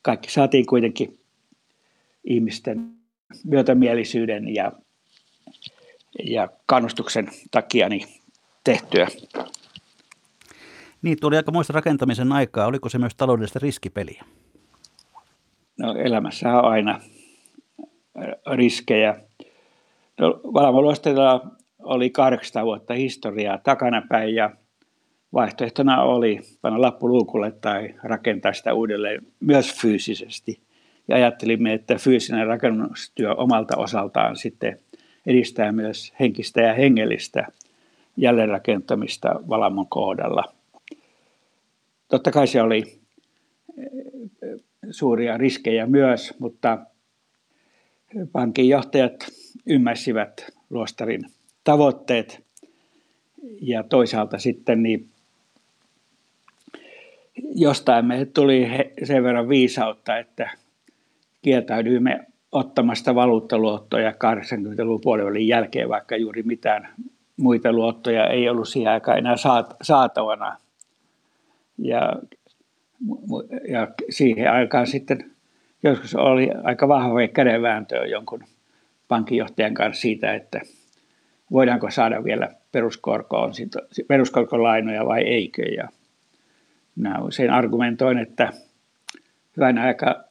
kaikki 0.03 0.33
saatiin 0.33 0.67
kuitenkin 0.67 1.19
ihmisten 2.25 2.94
myötämielisyyden 3.45 4.55
ja, 4.55 4.73
ja 6.25 6.49
kannustuksen 6.67 7.29
takia 7.51 7.89
niin 7.89 8.09
tehtyä. 8.65 9.07
Niin, 11.03 11.21
tuli 11.21 11.37
aika 11.37 11.53
muista 11.53 11.73
rakentamisen 11.73 12.33
aikaa. 12.33 12.67
Oliko 12.67 12.89
se 12.89 12.99
myös 12.99 13.15
taloudellista 13.15 13.59
riskipeliä? 13.59 14.25
No 15.79 15.95
elämässä 15.95 16.59
on 16.59 16.65
aina 16.65 17.01
riskejä. 18.55 19.21
No, 20.21 20.41
Valvolosteella 20.45 21.51
oli 21.79 22.11
800 22.11 22.65
vuotta 22.65 22.95
historiaa 22.95 23.59
takanapäin 23.59 24.35
ja 24.35 24.51
vaihtoehtona 25.33 26.03
oli 26.03 26.41
panna 26.61 26.81
lappu 26.81 27.09
luukulle 27.09 27.51
tai 27.51 27.95
rakentaa 28.03 28.53
sitä 28.53 28.75
uudelleen 28.75 29.27
myös 29.41 29.75
fyysisesti– 29.81 30.61
ja 31.09 31.17
ajattelimme, 31.17 31.73
että 31.73 31.95
fyysinen 31.95 32.47
rakennustyö 32.47 33.35
omalta 33.35 33.77
osaltaan 33.77 34.37
sitten 34.37 34.81
edistää 35.27 35.73
myös 35.73 36.13
henkistä 36.21 36.61
ja 36.61 36.75
hengellistä 36.75 37.47
jälleenrakentamista 38.17 39.41
Valamon 39.49 39.87
kohdalla. 39.87 40.55
Totta 42.09 42.31
kai 42.31 42.47
se 42.47 42.63
oli 42.63 42.99
eh, 43.79 44.61
suuria 44.91 45.39
riskejä 45.39 45.87
myös, 45.87 46.35
mutta 46.39 46.79
pankin 48.33 48.69
johtajat 48.69 49.27
ymmärsivät 49.67 50.47
luostarin 50.71 51.27
tavoitteet 51.65 52.45
ja 53.61 53.83
toisaalta 53.83 54.39
sitten 54.39 54.83
niin 54.83 55.09
jostain 57.55 58.07
me 58.07 58.25
tuli 58.25 58.69
sen 59.05 59.23
verran 59.23 59.49
viisautta, 59.49 60.19
että 60.19 60.51
kieltäydyimme 61.45 62.27
ottamasta 62.53 63.15
valuuttaluottoja 63.15 64.11
80-luvun 64.11 65.01
puolivälin 65.01 65.49
jälkeen, 65.49 65.89
vaikka 65.89 66.17
juuri 66.17 66.43
mitään 66.43 66.89
muita 67.37 67.73
luottoja 67.73 68.27
ei 68.27 68.49
ollut 68.49 68.69
siihen 68.69 68.93
aikaan 68.93 69.19
enää 69.19 69.35
saatavana. 69.83 70.57
Ja, 71.79 72.13
ja 73.69 73.89
siihen 74.11 74.51
aikaan 74.51 74.87
sitten 74.87 75.31
joskus 75.83 76.15
oli 76.15 76.51
aika 76.63 76.89
vahva 76.89 77.29
kädenvääntöä 77.29 78.07
jonkun 78.07 78.45
pankinjohtajan 79.09 79.75
kanssa 79.75 80.01
siitä, 80.01 80.35
että 80.35 80.61
voidaanko 81.51 81.91
saada 81.91 82.25
vielä 82.25 82.49
peruskorkoon, 82.73 83.53
peruskorkolainoja 84.09 85.07
vai 85.07 85.23
eikö. 85.23 85.63
Ja 85.63 85.89
minä 86.97 87.23
usein 87.23 87.51
argumentoin, 87.51 88.19
että 88.19 88.53
hyvän 89.57 89.79
aika 89.79 90.25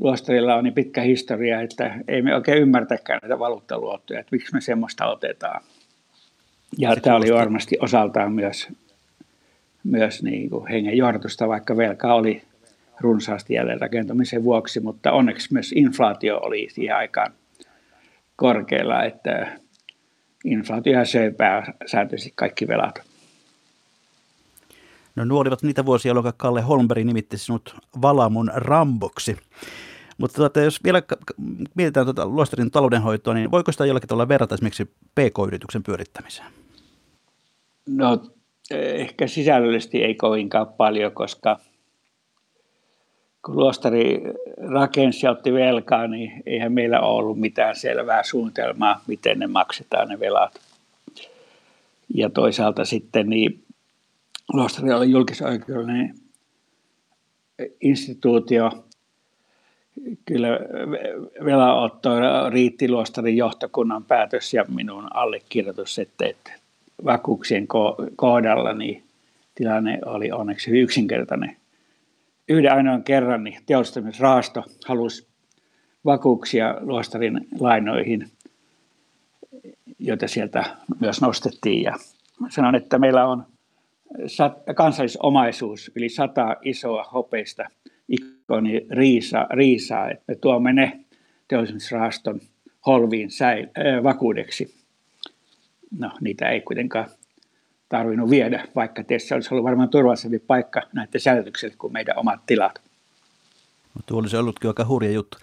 luostarilla 0.00 0.54
on 0.54 0.64
niin 0.64 0.74
pitkä 0.74 1.02
historia, 1.02 1.60
että 1.60 1.94
ei 2.08 2.22
me 2.22 2.34
oikein 2.34 2.58
ymmärtäkään 2.58 3.18
näitä 3.22 3.38
valuuttaluottoja, 3.38 4.20
että 4.20 4.36
miksi 4.36 4.54
me 4.54 4.60
semmoista 4.60 5.06
otetaan. 5.06 5.62
Ja 6.78 6.94
Se 6.94 7.00
tämä 7.00 7.16
oli 7.16 7.32
varmasti 7.32 7.76
osaltaan 7.80 8.32
myös, 8.32 8.68
myös 9.84 10.22
niin 10.22 10.50
kuin 10.50 10.66
hengen 10.66 10.96
johdotusta, 10.96 11.48
vaikka 11.48 11.76
velka 11.76 12.14
oli 12.14 12.42
runsaasti 13.00 13.54
jälleen 13.54 13.80
rakentamisen 13.80 14.44
vuoksi, 14.44 14.80
mutta 14.80 15.12
onneksi 15.12 15.52
myös 15.52 15.72
inflaatio 15.72 16.38
oli 16.38 16.68
siihen 16.70 16.96
aikaan 16.96 17.32
korkealla, 18.36 19.04
että 19.04 19.58
inflaatio 20.44 21.04
söi 21.04 21.32
pääsääntöisesti 21.32 22.32
kaikki 22.36 22.68
velat. 22.68 23.02
No 25.16 25.24
nuo 25.24 25.40
olivat 25.40 25.62
niitä 25.62 25.86
vuosia, 25.86 26.10
jolloin 26.10 26.34
Kalle 26.36 26.60
Holmberg 26.60 27.04
nimitti 27.04 27.38
sinut 27.38 27.76
Valamun 28.02 28.50
Ramboksi. 28.54 29.36
Mutta 30.20 30.36
tuota, 30.36 30.60
jos 30.60 30.84
vielä 30.84 31.02
mietitään 31.74 32.06
tuota 32.06 32.26
luostarin 32.26 32.70
taloudenhoitoa, 32.70 33.34
niin 33.34 33.50
voiko 33.50 33.72
sitä 33.72 33.86
jollakin 33.86 34.08
tavalla 34.08 34.28
verrata 34.28 34.54
esimerkiksi 34.54 34.84
PK-yrityksen 35.14 35.82
pyörittämiseen? 35.82 36.48
No 37.86 38.22
ehkä 38.70 39.26
sisällöllisesti 39.26 40.04
ei 40.04 40.14
kovinkaan 40.14 40.66
paljon, 40.66 41.12
koska 41.12 41.58
kun 43.44 43.56
luostari 43.56 44.20
rakensi 44.56 45.26
ja 45.26 45.30
otti 45.30 45.52
velkaa, 45.52 46.06
niin 46.06 46.42
eihän 46.46 46.72
meillä 46.72 47.00
ollut 47.00 47.40
mitään 47.40 47.76
selvää 47.76 48.22
suunnitelmaa, 48.22 49.00
miten 49.06 49.38
ne 49.38 49.46
maksetaan 49.46 50.08
ne 50.08 50.20
velat. 50.20 50.60
Ja 52.14 52.30
toisaalta 52.30 52.84
sitten 52.84 53.30
niin 53.30 53.64
luostari 54.52 54.92
oli 54.92 55.10
julkisoikeudellinen 55.10 56.14
instituutio, 57.80 58.84
kyllä 60.26 60.48
velanotto 61.44 62.10
riitti 62.50 62.88
luostarin 62.88 63.36
johtokunnan 63.36 64.04
päätös 64.04 64.54
ja 64.54 64.64
minun 64.68 65.16
allekirjoitus, 65.16 65.98
että, 65.98 66.26
että 66.26 66.52
vakuuksien 67.04 67.66
kohdalla 68.16 68.72
niin 68.74 69.04
tilanne 69.54 69.98
oli 70.06 70.30
onneksi 70.32 70.70
hyvin 70.70 70.82
yksinkertainen. 70.82 71.56
yhden 72.48 72.72
ainoan 72.72 73.04
kerran 73.04 73.44
niin 73.44 73.58
teollistamisraasto 73.66 74.64
halusi 74.86 75.26
vakuuksia 76.04 76.76
luostarin 76.80 77.46
lainoihin, 77.60 78.28
joita 79.98 80.28
sieltä 80.28 80.76
myös 81.00 81.20
nostettiin. 81.20 81.82
Ja 81.82 81.94
sanon, 82.48 82.74
että 82.74 82.98
meillä 82.98 83.26
on 83.26 83.46
kansallisomaisuus, 84.76 85.92
yli 85.96 86.08
sata 86.08 86.56
isoa 86.62 87.04
hopeista 87.04 87.64
ikoni 88.10 88.86
riisa, 88.90 89.46
riisaa, 89.50 90.10
että 90.10 90.24
me 90.28 90.34
tuomme 90.34 90.72
ne 90.72 91.00
teollisuusrahaston 91.48 92.40
holviin 92.86 93.30
säil, 93.30 93.64
äh, 93.64 94.02
vakuudeksi. 94.02 94.74
No, 95.98 96.10
niitä 96.20 96.48
ei 96.48 96.60
kuitenkaan 96.60 97.06
tarvinnut 97.88 98.30
viedä, 98.30 98.68
vaikka 98.76 99.04
tässä 99.04 99.34
olisi 99.34 99.54
ollut 99.54 99.64
varmaan 99.64 99.88
turvallisempi 99.88 100.38
paikka 100.38 100.82
näiden 100.92 101.20
säilytykselle 101.20 101.74
kuin 101.78 101.92
meidän 101.92 102.18
omat 102.18 102.46
tilat. 102.46 102.80
No, 103.94 104.00
tuo 104.06 104.18
olisi 104.18 104.36
ollutkin 104.36 104.70
aika 104.70 104.84
hurja 104.84 105.10
juttu. 105.10 105.38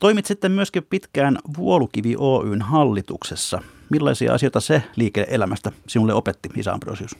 Toimit 0.00 0.26
sitten 0.26 0.52
myöskin 0.52 0.86
pitkään 0.90 1.38
Vuolukivi 1.56 2.14
Oyn 2.18 2.62
hallituksessa. 2.62 3.62
Millaisia 3.90 4.34
asioita 4.34 4.60
se 4.60 4.82
liike-elämästä 4.96 5.72
sinulle 5.86 6.14
opetti, 6.14 6.48
Isa 6.56 6.72
Ambrosius? 6.72 7.16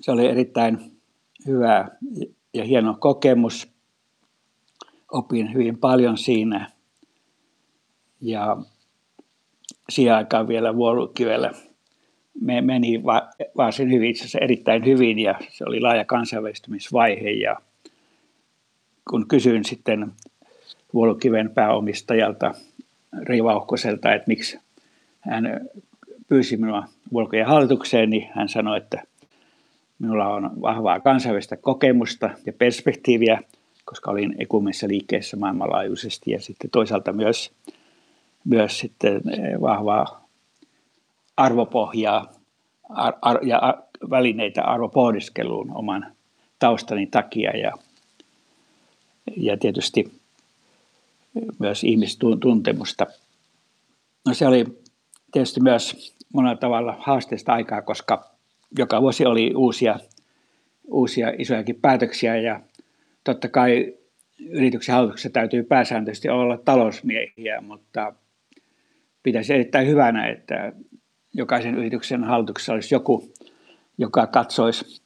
Se 0.00 0.10
oli 0.10 0.26
erittäin 0.26 0.78
hyvä 1.46 1.88
ja 2.58 2.64
hieno 2.64 2.96
kokemus. 3.00 3.68
Opin 5.12 5.54
hyvin 5.54 5.78
paljon 5.78 6.18
siinä. 6.18 6.70
Ja 8.20 8.56
siihen 9.88 10.14
aikaan 10.14 10.48
vielä 10.48 10.76
Vuolukivellä 10.76 11.52
me 12.40 12.60
meni 12.60 13.04
va- 13.04 13.28
varsin 13.56 13.92
hyvin, 13.92 14.10
itse 14.10 14.20
asiassa 14.20 14.38
erittäin 14.38 14.84
hyvin 14.84 15.18
ja 15.18 15.34
se 15.48 15.64
oli 15.66 15.80
laaja 15.80 16.04
kansainvälistymisvaihe 16.04 17.30
ja 17.30 17.56
kun 19.10 19.28
kysyin 19.28 19.64
sitten 19.64 20.12
Vuolukiven 20.94 21.50
pääomistajalta 21.50 22.54
Rivauhkoselta, 23.22 24.14
että 24.14 24.28
miksi 24.28 24.58
hän 25.20 25.68
pyysi 26.28 26.56
minua 26.56 26.84
Vuolukiven 27.12 27.46
hallitukseen, 27.46 28.10
niin 28.10 28.28
hän 28.32 28.48
sanoi, 28.48 28.78
että 28.78 29.02
minulla 29.98 30.28
on 30.28 30.62
vahvaa 30.62 31.00
kansainvälistä 31.00 31.56
kokemusta 31.56 32.30
ja 32.46 32.52
perspektiiviä, 32.52 33.42
koska 33.84 34.10
olin 34.10 34.34
ekumenissa 34.38 34.88
liikkeessä 34.88 35.36
maailmanlaajuisesti 35.36 36.30
ja 36.30 36.40
sitten 36.40 36.70
toisaalta 36.70 37.12
myös, 37.12 37.52
myös 38.44 38.78
sitten 38.78 39.22
vahvaa 39.60 40.28
arvopohjaa 41.36 42.32
ar, 42.88 43.14
ar, 43.22 43.46
ja 43.46 43.58
ar, 43.58 43.74
välineitä 44.10 44.62
arvopohdiskeluun 44.62 45.76
oman 45.76 46.12
taustani 46.58 47.06
takia 47.06 47.56
ja, 47.56 47.72
ja 49.36 49.56
tietysti 49.56 50.20
myös 51.58 51.84
ihmistuntemusta. 51.84 53.06
No 54.26 54.34
se 54.34 54.46
oli 54.46 54.64
tietysti 55.32 55.60
myös 55.60 56.14
monella 56.32 56.56
tavalla 56.56 56.96
haasteista 57.00 57.52
aikaa, 57.52 57.82
koska 57.82 58.37
joka 58.78 59.02
vuosi 59.02 59.26
oli 59.26 59.52
uusia, 59.54 59.98
uusia 60.86 61.32
isojakin 61.38 61.80
päätöksiä 61.80 62.36
ja 62.36 62.60
totta 63.24 63.48
kai 63.48 63.94
yrityksen 64.48 64.94
hallituksessa 64.94 65.30
täytyy 65.30 65.62
pääsääntöisesti 65.62 66.28
olla 66.28 66.58
talousmiehiä, 66.64 67.60
mutta 67.60 68.12
pitäisi 69.22 69.54
erittäin 69.54 69.86
hyvänä, 69.88 70.28
että 70.28 70.72
jokaisen 71.34 71.74
yrityksen 71.74 72.24
hallituksessa 72.24 72.72
olisi 72.72 72.94
joku, 72.94 73.32
joka 73.98 74.26
katsoisi 74.26 75.02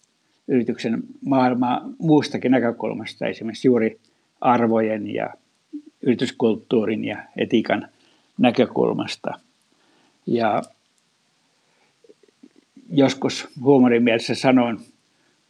yrityksen 0.49 1.03
maailmaa 1.27 1.91
muustakin 1.99 2.51
näkökulmasta, 2.51 3.27
esimerkiksi 3.27 3.69
juuri 3.69 4.01
arvojen 4.41 5.15
ja 5.15 5.35
yrityskulttuurin 6.03 7.05
ja 7.05 7.17
etiikan 7.37 7.89
näkökulmasta. 8.39 9.31
Ja 10.27 10.63
joskus 12.93 13.49
huumorin 13.63 14.03
mielessä 14.03 14.35
sanoin 14.35 14.79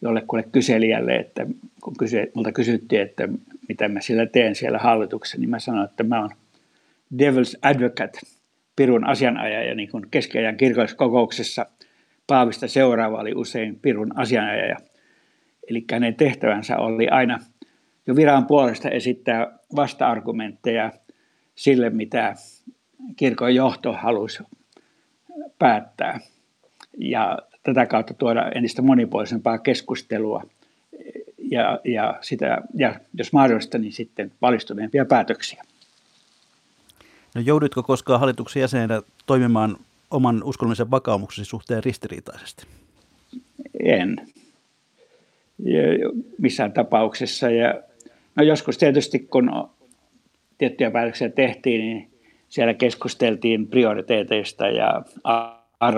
jollekulle 0.02 0.44
kyselijälle, 0.52 1.16
että 1.16 1.46
kun 1.82 1.96
kyse, 1.98 2.30
multa 2.34 2.52
kysyttiin, 2.52 3.02
että 3.02 3.28
mitä 3.68 3.88
mä 3.88 4.00
siellä 4.00 4.26
teen 4.26 4.54
siellä 4.54 4.78
hallituksessa, 4.78 5.38
niin 5.38 5.50
mä 5.50 5.58
sanoin, 5.58 5.84
että 5.84 6.02
mä 6.02 6.20
oon 6.20 6.30
devil's 7.18 7.58
advocate– 7.62 8.18
Pirun 8.76 9.06
asianajaja, 9.06 9.74
niin 9.74 9.90
kuin 9.90 10.06
keskiajan 10.10 10.56
kirkolliskokouksessa 10.56 11.66
Paavista 12.26 12.68
seuraava 12.68 13.20
oli 13.20 13.34
usein 13.34 13.78
Pirun 13.82 14.18
asianajaja. 14.18 14.76
Eli 15.70 15.84
hänen 15.92 16.14
tehtävänsä 16.14 16.78
oli 16.78 17.08
aina 17.08 17.38
jo 18.06 18.16
viran 18.16 18.46
puolesta 18.46 18.90
esittää 18.90 19.58
vasta-argumentteja 19.76 20.92
sille, 21.54 21.90
mitä 21.90 22.34
kirkon 23.16 23.54
johto 23.54 23.92
halusi 23.92 24.42
päättää. 25.58 26.20
Ja 26.98 27.38
tätä 27.62 27.86
kautta 27.86 28.14
tuoda 28.14 28.50
entistä 28.54 28.82
monipuolisempaa 28.82 29.58
keskustelua 29.58 30.42
ja, 31.38 31.80
ja, 31.84 32.18
sitä, 32.20 32.62
ja 32.74 32.94
jos 33.14 33.32
mahdollista, 33.32 33.78
niin 33.78 33.92
sitten 33.92 34.32
valistuneempia 34.42 35.04
päätöksiä. 35.04 35.64
No 37.34 37.40
joudutko 37.40 37.82
koskaan 37.82 38.20
hallituksen 38.20 38.60
jäsenenä 38.60 39.02
toimimaan 39.26 39.76
oman 40.10 40.42
uskonnollisen 40.44 40.90
vakaumuksesi 40.90 41.50
suhteen 41.50 41.84
ristiriitaisesti? 41.84 42.66
En. 43.84 44.16
Missään 46.38 46.72
tapauksessa. 46.72 47.50
Ja, 47.50 47.82
no 48.36 48.44
joskus 48.44 48.78
tietysti, 48.78 49.18
kun 49.18 49.50
tiettyjä 50.58 50.90
päätöksiä 50.90 51.28
tehtiin, 51.28 51.80
niin 51.80 52.10
siellä 52.48 52.74
keskusteltiin 52.74 53.66
prioriteeteista 53.66 54.68
ja 54.68 55.02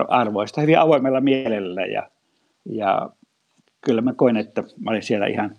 arvoista 0.08 0.60
hyvin 0.60 0.78
avoimella 0.78 1.20
mielellä. 1.20 1.82
Ja, 1.82 2.10
ja 2.64 3.10
kyllä 3.80 4.00
mä 4.00 4.12
koin, 4.12 4.36
että 4.36 4.62
mä 4.80 4.90
olin 4.90 5.02
siellä 5.02 5.26
ihan 5.26 5.56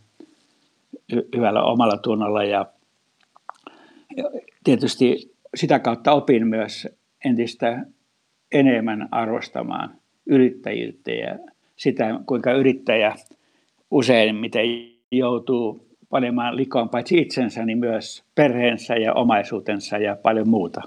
hyvällä 1.35 1.63
omalla 1.63 1.97
tunnolla 1.97 2.43
ja 2.43 2.65
tietysti 4.63 5.35
sitä 5.55 5.79
kautta 5.79 6.11
opin 6.11 6.47
myös 6.47 6.87
entistä 7.25 7.85
enemmän 8.51 9.07
arvostamaan 9.11 9.95
yrittäjyyttä 10.25 11.11
ja 11.11 11.39
sitä, 11.75 12.19
kuinka 12.25 12.53
yrittäjä 12.53 13.15
useimmiten 13.91 14.65
joutuu 15.11 15.87
panemaan 16.09 16.57
likoon 16.57 16.89
paitsi 16.89 17.17
itsensä, 17.17 17.65
niin 17.65 17.77
myös 17.77 18.23
perheensä 18.35 18.95
ja 18.95 19.13
omaisuutensa 19.13 19.97
ja 19.97 20.15
paljon 20.15 20.49
muuta. 20.49 20.81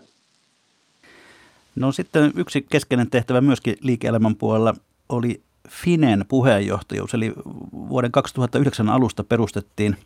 No 1.78 1.92
sitten 1.92 2.32
yksi 2.36 2.62
keskeinen 2.62 3.10
tehtävä 3.10 3.40
myöskin 3.40 3.76
liike-elämän 3.80 4.36
puolella 4.36 4.74
oli 5.08 5.42
Finen 5.68 6.24
puheenjohtajuus, 6.28 7.14
eli 7.14 7.32
vuoden 7.72 8.12
2009 8.12 8.88
alusta 8.88 9.24
perustettiin, 9.24 9.96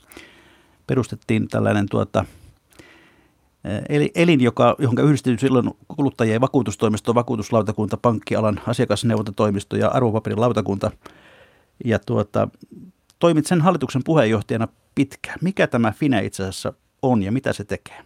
perustettiin 0.87 1.49
tällainen 1.49 1.87
tuota, 1.91 2.25
Eli 3.89 4.11
elin, 4.15 4.41
joka, 4.41 4.77
johon 4.79 4.99
yhdistyi 5.05 5.39
silloin 5.39 5.71
kuluttajien 5.89 6.41
vakuutustoimisto, 6.41 7.15
vakuutuslautakunta, 7.15 7.97
pankkialan 7.97 8.61
asiakasneuvontatoimisto 8.67 9.77
ja 9.77 9.89
arvopaperilautakunta. 9.89 10.91
Ja 11.85 11.99
tuota, 11.99 12.49
toimit 13.19 13.47
sen 13.47 13.61
hallituksen 13.61 14.03
puheenjohtajana 14.05 14.69
pitkään. 14.95 15.39
Mikä 15.41 15.67
tämä 15.67 15.93
FINE 15.93 16.25
itse 16.25 16.43
asiassa 16.43 16.73
on 17.03 17.23
ja 17.23 17.33
mitä 17.33 17.53
se 17.53 17.65
tekee? 17.65 17.99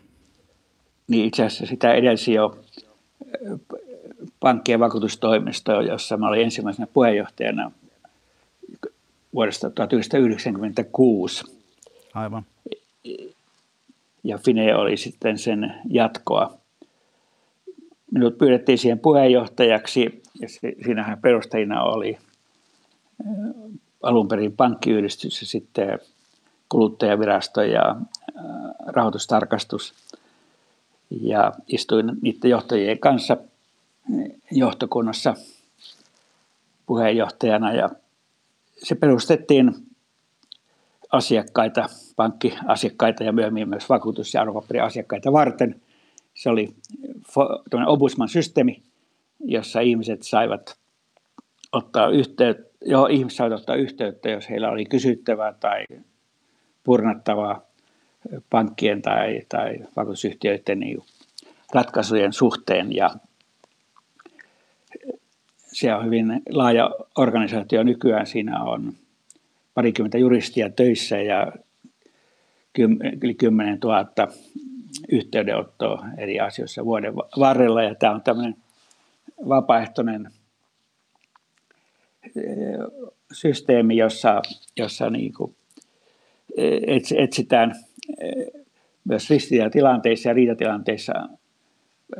Niin 1.09 1.25
itse 1.25 1.45
asiassa 1.45 1.67
sitä 1.67 1.95
edelsi 1.95 2.33
jo 2.33 2.59
pankkien 4.41 4.81
vakuutustoimisto, 4.81 5.81
jossa 5.81 6.17
mä 6.17 6.29
olin 6.29 6.43
ensimmäisenä 6.43 6.87
puheenjohtajana 6.87 7.73
vuodesta 9.35 9.71
1996. 9.71 11.45
Aivan 12.15 12.47
ja 14.27 14.39
Fine 14.39 14.77
oli 14.77 14.97
sitten 14.97 15.39
sen 15.39 15.75
jatkoa. 15.91 16.57
Minut 18.11 18.39
pyydettiin 18.39 18.79
siihen 18.79 18.99
puheenjohtajaksi 18.99 20.23
ja 20.41 20.49
siinähän 20.85 21.21
perustajina 21.21 21.83
oli 21.83 22.19
alun 24.03 24.29
perin 24.29 24.53
pankkiyhdistys 24.53 25.41
ja 25.41 25.47
sitten 25.47 25.99
kuluttajavirasto 26.69 27.63
ja 27.63 27.97
rahoitustarkastus. 28.87 29.95
Ja 31.11 31.53
istuin 31.69 32.13
niiden 32.23 32.51
johtajien 32.51 32.99
kanssa 32.99 33.37
johtokunnassa 34.51 35.35
puheenjohtajana 36.87 37.73
ja 37.73 37.91
se 38.77 38.95
perustettiin 38.95 39.75
asiakkaita, 41.13 41.89
pankkiasiakkaita 42.17 43.25
ja 43.25 43.33
myöhemmin 43.33 43.69
myös 43.69 43.89
vakuutus- 43.89 44.35
ja 44.35 44.41
arvopaperiasiakkaita 44.41 45.33
varten. 45.33 45.81
Se 46.35 46.51
oli 46.51 46.75
obusman-systeemi, 47.87 48.83
jossa 49.41 49.81
ihmiset 49.81 50.23
saivat 50.23 50.77
ottaa 51.73 52.09
yhteyttä, 52.09 52.67
johon 52.85 53.11
ihmiset 53.11 53.37
saivat 53.37 53.61
ottaa 53.61 53.77
yhteyttä, 53.77 54.31
jos 54.31 54.51
heillä 54.51 54.71
oli 54.71 54.85
kysyttävää 54.85 55.53
tai 55.53 55.85
purnattavaa 56.85 57.66
pankkien 58.51 59.03
tai, 59.03 59.43
tai 59.49 59.79
vakuutusyhtiöiden 59.97 60.81
niin 60.81 61.03
ratkaisujen 61.73 62.33
suhteen. 62.33 62.97
Ja 62.97 63.11
se 65.57 65.95
on 65.95 66.05
hyvin 66.05 66.43
laaja 66.51 66.91
organisaatio 67.19 67.83
nykyään. 67.83 68.27
Siinä 68.27 68.63
on 68.63 68.93
parikymmentä 69.75 70.19
juristia 70.19 70.71
töissä 70.71 71.17
ja 71.17 71.53
yli 73.23 73.35
10 73.35 73.79
000 73.85 74.07
yhteydenottoa 75.09 76.07
eri 76.19 76.41
asioissa 76.41 76.85
vuoden 76.85 77.17
varrella. 77.17 77.83
Ja 77.83 77.95
tämä 77.95 78.15
on 78.15 78.23
tämmöinen 78.23 78.57
vapaaehtoinen 79.49 80.31
systeemi, 83.33 83.97
jossa, 83.97 84.43
jossa 84.77 85.11
niin 85.11 85.33
kuin 85.33 85.57
etsitään 87.17 87.86
myös 89.05 89.31
ristiriitatilanteissa 89.31 90.29
ja 90.29 90.35
riitatilanteissa 90.35 91.13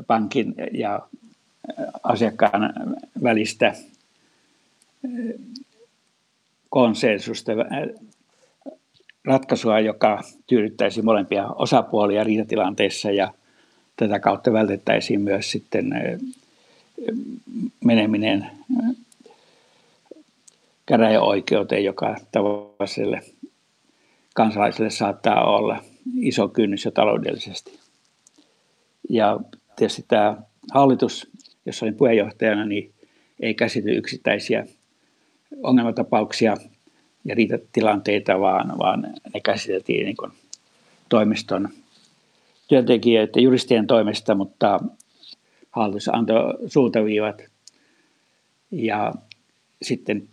pankin 0.07 0.55
ja 0.73 1.09
asiakkaan 2.03 2.75
välistä 3.23 3.75
konsensusta, 6.71 7.53
ratkaisua, 9.25 9.81
joka 9.81 10.23
tyydyttäisi 10.47 11.03
molempia 11.03 11.47
osapuolia 11.49 12.25
riitatilanteessa 12.25 13.11
ja 13.11 13.35
tätä 13.97 14.19
kautta 14.19 14.53
vältettäisiin 14.53 15.21
myös 15.21 15.51
sitten 15.51 15.91
meneminen 17.85 18.47
käräjäoikeuteen, 20.87 21.85
joka 21.85 22.17
tavalliselle 22.33 23.23
kansalaiselle 24.37 24.91
saattaa 24.91 25.57
olla 25.57 25.83
iso 26.21 26.49
kynnys 26.49 26.85
jo 26.85 26.91
taloudellisesti. 26.91 27.79
Ja 29.11 29.41
tietysti 29.77 30.05
tämä 30.09 30.37
hallitus, 30.73 31.31
jossa 31.67 31.87
olin 31.87 31.95
puheenjohtajana, 31.95 32.67
niin 32.67 32.95
ei 33.41 33.55
käsity 33.55 33.97
yksittäisiä 33.97 34.67
ongelmatapauksia 35.63 36.57
ja 37.25 37.35
riitatilanteita, 37.35 38.41
vaan, 38.41 38.79
vaan 38.79 39.03
ne 39.35 39.41
käsiteltiin 39.41 40.05
niin 40.05 40.17
kuin 40.17 40.33
toimiston 41.09 41.69
työntekijöiden, 42.69 43.43
juristien 43.43 43.87
toimesta, 43.87 44.35
mutta 44.35 44.81
hallitus 45.71 46.09
antoi 46.09 46.55
suuntaviivat 46.67 47.43
ja 48.71 49.13
sitten 49.83 50.29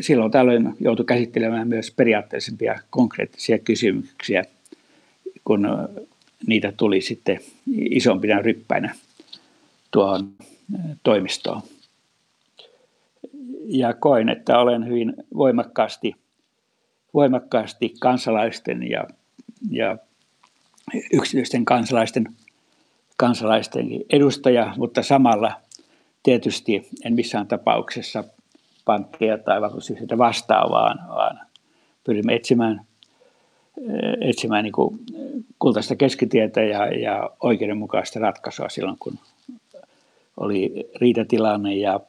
silloin 0.00 0.30
tällöin 0.30 0.74
joutui 0.80 1.04
käsittelemään 1.04 1.68
myös 1.68 1.90
periaatteellisempia 1.90 2.78
konkreettisia 2.90 3.58
kysymyksiä, 3.58 4.44
kun 5.44 5.68
niitä 6.46 6.72
tuli 6.72 7.00
sitten 7.00 7.40
isompina 7.76 8.42
ryppäinä 8.42 8.94
tuohon 9.90 10.32
toimistoon. 11.02 11.62
Ja 13.64 13.94
koin, 13.94 14.28
että 14.28 14.58
olen 14.58 14.86
hyvin 14.86 15.14
voimakkaasti, 15.36 16.16
voimakkaasti 17.14 17.94
kansalaisten 18.00 18.90
ja, 18.90 19.06
ja 19.70 19.98
yksityisten 21.12 21.64
kansalaisten, 21.64 22.28
kansalaisten 23.16 23.86
edustaja, 24.10 24.74
mutta 24.76 25.02
samalla 25.02 25.52
tietysti 26.22 26.88
en 27.04 27.14
missään 27.14 27.46
tapauksessa 27.46 28.24
pankkeja 28.84 29.38
tai 29.38 29.60
vakuutusyhtiöitä 29.60 30.18
vastaan, 30.18 30.70
vaan, 30.70 30.98
vaan 31.08 31.40
pyrimme 32.04 32.34
etsimään, 32.34 32.80
eh, 33.78 34.28
etsimään 34.28 34.64
niin 34.64 34.72
kuin 34.72 34.98
kultaista 35.58 35.96
keskitietä 35.96 36.62
ja, 36.62 36.86
ja 36.86 37.30
oikeudenmukaista 37.40 38.20
ratkaisua 38.20 38.68
silloin, 38.68 38.96
kun 38.98 39.18
oli 40.36 40.90
riitatilanne 41.00 41.74
ja 41.74 42.00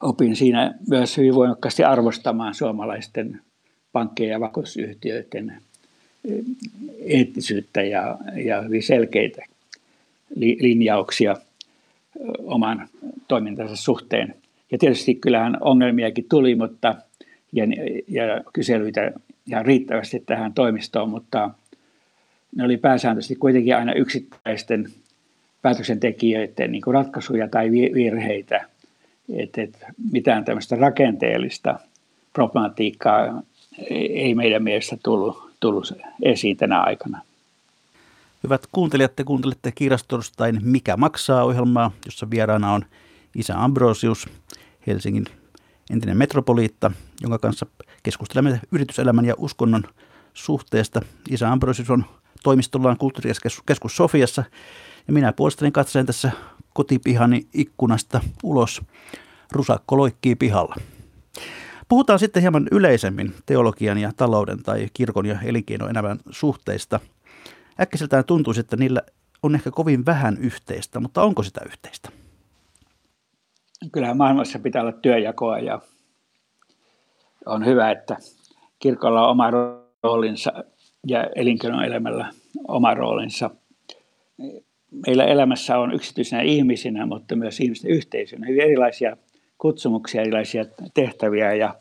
opin 0.00 0.36
siinä 0.36 0.74
myös 0.88 1.16
hyvin 1.16 1.34
voimakkaasti 1.34 1.84
arvostamaan 1.84 2.54
suomalaisten 2.54 3.40
pankkien 3.92 4.30
ja 4.30 4.40
vakuutusyhtiöiden 4.40 5.62
eh, 6.28 6.44
eettisyyttä 6.98 7.82
ja, 7.82 8.18
ja 8.44 8.62
hyvin 8.62 8.82
selkeitä 8.82 9.42
linjauksia 10.36 11.36
oman 12.38 12.88
toimintansa 13.28 13.76
suhteen. 13.76 14.41
Ja 14.72 14.78
tietysti 14.78 15.14
kyllähän 15.14 15.56
ongelmiakin 15.60 16.26
tuli, 16.30 16.54
mutta, 16.54 16.94
ja, 17.52 17.64
ja 18.08 18.42
kyselyitä 18.52 19.12
ja 19.46 19.62
riittävästi 19.62 20.20
tähän 20.20 20.54
toimistoon, 20.54 21.10
mutta 21.10 21.50
ne 22.56 22.64
oli 22.64 22.76
pääsääntöisesti 22.76 23.36
kuitenkin 23.36 23.76
aina 23.76 23.92
yksittäisten 23.92 24.88
päätöksentekijöiden 25.62 26.72
niin 26.72 26.82
kuin 26.82 26.94
ratkaisuja 26.94 27.48
tai 27.48 27.70
virheitä. 27.70 28.66
Et, 29.36 29.58
et 29.58 29.78
mitään 30.12 30.44
tämmöistä 30.44 30.76
rakenteellista 30.76 31.78
problematiikkaa 32.32 33.42
ei 33.90 34.34
meidän 34.34 34.62
mielestä 34.62 34.96
tullut, 35.02 35.50
tullut 35.60 35.92
esiin 36.22 36.56
tänä 36.56 36.80
aikana. 36.80 37.22
Hyvät 38.44 38.66
kuuntelijat, 38.72 39.16
te 39.16 39.24
kuuntelette 39.24 39.72
Kiirastorstain 39.72 40.58
Mikä 40.62 40.96
maksaa 40.96 41.44
ohjelmaa, 41.44 41.90
jossa 42.04 42.30
vieraana 42.30 42.72
on 42.72 42.84
isä 43.34 43.64
Ambrosius, 43.64 44.28
Helsingin 44.86 45.24
entinen 45.90 46.16
metropoliitta, 46.16 46.90
jonka 47.22 47.38
kanssa 47.38 47.66
keskustelemme 48.02 48.60
yrityselämän 48.72 49.24
ja 49.24 49.34
uskonnon 49.38 49.84
suhteesta. 50.34 51.00
Isä 51.30 51.52
Ambrosius 51.52 51.90
on 51.90 52.04
toimistollaan 52.42 52.96
kulttuurikeskus 52.96 53.96
Sofiassa 53.96 54.44
ja 55.06 55.12
minä 55.12 55.32
puolestani 55.32 55.70
katselen 55.70 56.06
tässä 56.06 56.30
kotipihani 56.74 57.46
ikkunasta 57.54 58.20
ulos. 58.42 58.82
Rusakko 59.52 59.96
loikkii 59.96 60.34
pihalla. 60.34 60.76
Puhutaan 61.88 62.18
sitten 62.18 62.42
hieman 62.42 62.68
yleisemmin 62.70 63.34
teologian 63.46 63.98
ja 63.98 64.12
talouden 64.16 64.62
tai 64.62 64.88
kirkon 64.94 65.26
ja 65.26 65.40
elinkeinoelämän 65.44 66.18
suhteista. 66.30 67.00
Äkkiseltään 67.80 68.24
tuntuisi, 68.24 68.60
että 68.60 68.76
niillä 68.76 69.02
on 69.42 69.54
ehkä 69.54 69.70
kovin 69.70 70.06
vähän 70.06 70.36
yhteistä, 70.38 71.00
mutta 71.00 71.22
onko 71.22 71.42
sitä 71.42 71.60
yhteistä? 71.66 72.08
Kyllähän 73.92 74.16
maailmassa 74.16 74.58
pitää 74.58 74.82
olla 74.82 74.92
työjakoa 74.92 75.58
ja 75.58 75.80
on 77.46 77.66
hyvä, 77.66 77.90
että 77.90 78.16
kirkolla 78.78 79.24
on 79.24 79.30
oma 79.30 79.50
roolinsa 80.02 80.64
ja 81.06 81.26
elinkeinoelämällä 81.34 82.30
oma 82.68 82.94
roolinsa. 82.94 83.50
Meillä 85.06 85.24
elämässä 85.24 85.78
on 85.78 85.94
yksityisenä 85.94 86.42
ihmisinä, 86.42 87.06
mutta 87.06 87.36
myös 87.36 87.60
ihmisten 87.60 87.90
yhteisönä 87.90 88.46
hyvin 88.46 88.62
erilaisia 88.62 89.16
kutsumuksia, 89.58 90.20
erilaisia 90.20 90.64
tehtäviä 90.94 91.54
ja 91.54 91.74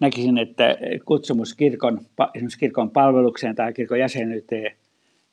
näkisin, 0.00 0.38
että 0.38 0.76
kutsumus 1.04 1.54
kirkon, 1.54 2.00
esimerkiksi 2.34 2.58
kirkon 2.58 2.90
palvelukseen 2.90 3.54
tai 3.54 3.72
kirkon 3.72 3.98
jäsenyyteen 3.98 4.76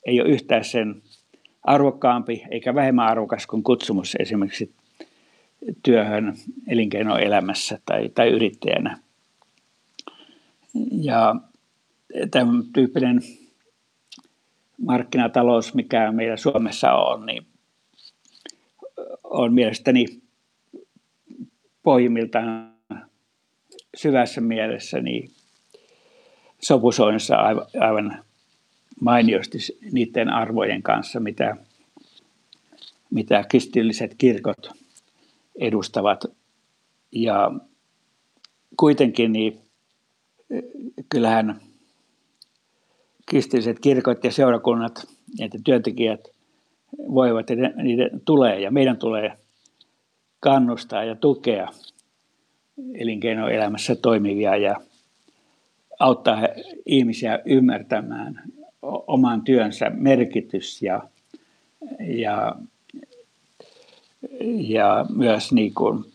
ei 0.05 0.21
ole 0.21 0.29
yhtään 0.29 0.63
sen 0.63 1.01
arvokkaampi 1.63 2.43
eikä 2.51 2.75
vähemmän 2.75 3.07
arvokas 3.07 3.47
kuin 3.47 3.63
kutsumus 3.63 4.15
esimerkiksi 4.19 4.73
työhön 5.83 6.33
elinkeinoelämässä 6.67 7.79
tai, 7.85 8.09
tai 8.09 8.29
yrittäjänä. 8.29 8.99
Ja 11.01 11.35
tämän 12.31 12.63
tyyppinen 12.73 13.21
markkinatalous, 14.77 15.73
mikä 15.73 16.11
meillä 16.11 16.37
Suomessa 16.37 16.93
on, 16.93 17.25
niin 17.25 17.45
on 19.23 19.53
mielestäni 19.53 20.05
pohjimmiltaan 21.83 22.73
syvässä 23.97 24.41
mielessä 24.41 25.01
niin 25.01 25.31
sopusoinnissa 26.61 27.35
aivan 27.79 28.23
mainiosti 29.01 29.57
niiden 29.91 30.29
arvojen 30.29 30.83
kanssa, 30.83 31.19
mitä, 31.19 31.57
mitä 33.09 33.43
kristilliset 33.49 34.15
kirkot 34.17 34.86
edustavat. 35.57 36.25
Ja 37.11 37.51
kuitenkin 38.77 39.33
niin 39.33 39.59
kyllähän 41.09 41.61
kristilliset 43.29 43.79
kirkot 43.79 44.23
ja 44.23 44.31
seurakunnat, 44.31 45.07
että 45.39 45.57
työntekijät 45.63 46.27
voivat, 46.97 47.51
että 47.51 47.67
niiden 47.83 48.21
tulee 48.25 48.59
ja 48.59 48.71
meidän 48.71 48.97
tulee 48.97 49.31
kannustaa 50.39 51.03
ja 51.03 51.15
tukea 51.15 51.67
elinkeinoelämässä 52.93 53.95
toimivia 53.95 54.57
ja 54.57 54.75
auttaa 55.99 56.41
ihmisiä 56.85 57.39
ymmärtämään 57.45 58.41
oman 58.81 59.41
työnsä 59.41 59.89
merkitys 59.89 60.81
ja, 60.81 61.09
ja 61.99 62.55
ja 64.67 65.05
myös 65.15 65.51
niin 65.51 65.73
kuin 65.73 66.05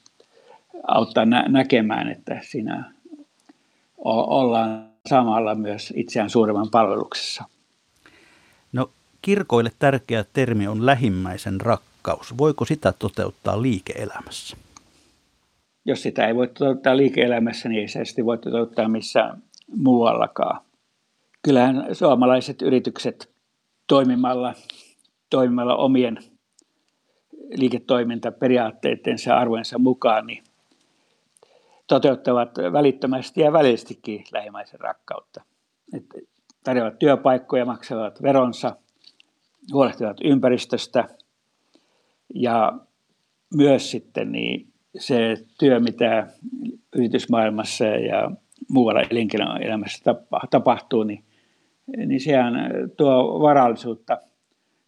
auttaa 0.86 1.24
nä- 1.24 1.48
näkemään, 1.48 2.08
että 2.08 2.40
siinä 2.42 2.92
ollaan 4.04 4.88
samalla 5.08 5.54
myös 5.54 5.92
itseään 5.96 6.30
suuremman 6.30 6.70
palveluksessa. 6.70 7.44
No 8.72 8.90
kirkoille 9.22 9.70
tärkeä 9.78 10.24
termi 10.32 10.68
on 10.68 10.86
lähimmäisen 10.86 11.60
rakkaus. 11.60 12.38
Voiko 12.38 12.64
sitä 12.64 12.92
toteuttaa 12.92 13.62
liike-elämässä? 13.62 14.56
Jos 15.84 16.02
sitä 16.02 16.26
ei 16.26 16.34
voi 16.34 16.48
toteuttaa 16.48 16.96
liike-elämässä, 16.96 17.68
niin 17.68 17.80
ei 17.80 17.88
se 17.88 18.04
sitten 18.04 18.24
voi 18.24 18.38
toteuttaa 18.38 18.88
missään 18.88 19.42
muuallakaan. 19.76 20.60
Kyllähän 21.42 21.86
suomalaiset 21.92 22.62
yritykset 22.62 23.30
toimimalla, 23.86 24.54
toimimalla 25.30 25.76
omien 25.76 26.18
liiketoimintaperiaatteittensa 27.52 29.30
ja 29.30 29.38
arvojensa 29.38 29.78
mukaan, 29.78 30.26
niin 30.26 30.44
toteuttavat 31.86 32.50
välittömästi 32.72 33.40
ja 33.40 33.52
välillisestikin 33.52 34.24
lähimmäisen 34.32 34.80
rakkautta. 34.80 35.42
Et 35.96 36.04
tarjoavat 36.64 36.98
työpaikkoja, 36.98 37.64
maksavat 37.64 38.22
veronsa, 38.22 38.76
huolehtivat 39.72 40.16
ympäristöstä 40.24 41.08
ja 42.34 42.72
myös 43.56 43.90
sitten 43.90 44.32
niin 44.32 44.72
se 44.98 45.36
työ, 45.58 45.80
mitä 45.80 46.26
yritysmaailmassa 46.96 47.84
ja 47.84 48.30
muualla 48.68 49.02
elinkeinoelämässä 49.10 50.14
tapahtuu, 50.50 51.02
niin, 51.02 51.24
niin 52.06 52.20
sehän 52.20 52.54
tuo 52.96 53.40
varallisuutta 53.40 54.18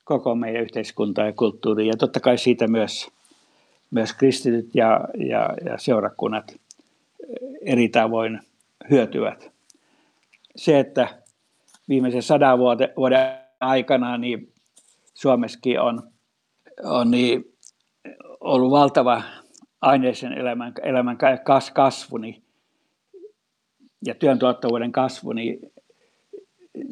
koko 0.05 0.35
meidän 0.35 0.63
yhteiskuntaan 0.63 1.29
ja 1.29 1.33
kulttuuriin. 1.33 1.89
Ja 1.89 1.97
totta 1.97 2.21
kai 2.21 2.39
siitä 2.39 2.69
myös, 2.69 3.11
myös 3.91 4.13
kristityt 4.13 4.75
ja, 4.75 5.01
ja, 5.29 5.55
ja 5.65 5.79
seurakunnat 5.79 6.57
eri 7.63 7.89
tavoin 7.89 8.41
hyötyvät. 8.91 9.51
Se, 10.57 10.79
että 10.79 11.09
viimeisen 11.89 12.23
sadan 12.23 12.59
vuoden, 12.59 12.89
vuoden 12.97 13.39
aikana 13.61 14.19
niin 14.19 14.53
Suomessakin 15.15 15.81
on, 15.81 16.03
on 16.85 17.11
niin 17.11 17.45
ollut 18.41 18.71
valtava 18.71 19.23
aineisen 19.81 20.33
elämän, 20.33 20.73
elämän 20.83 21.19
kas, 21.45 21.71
kasvu 21.71 22.17
niin, 22.17 22.43
ja 24.07 24.15
työn 24.15 24.39
tuottavuuden 24.39 24.93
kasvu, 24.93 25.33
niin, 25.33 25.59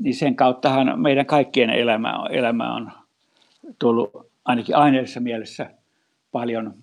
niin 0.00 0.14
sen 0.14 0.36
kauttahan 0.36 1.00
meidän 1.00 1.26
kaikkien 1.26 1.70
elämä, 1.70 2.26
elämä 2.30 2.74
on 2.74 2.92
tullut 3.78 4.30
ainakin 4.44 4.76
aineellisessa 4.76 5.20
mielessä 5.20 5.70
paljon 6.32 6.74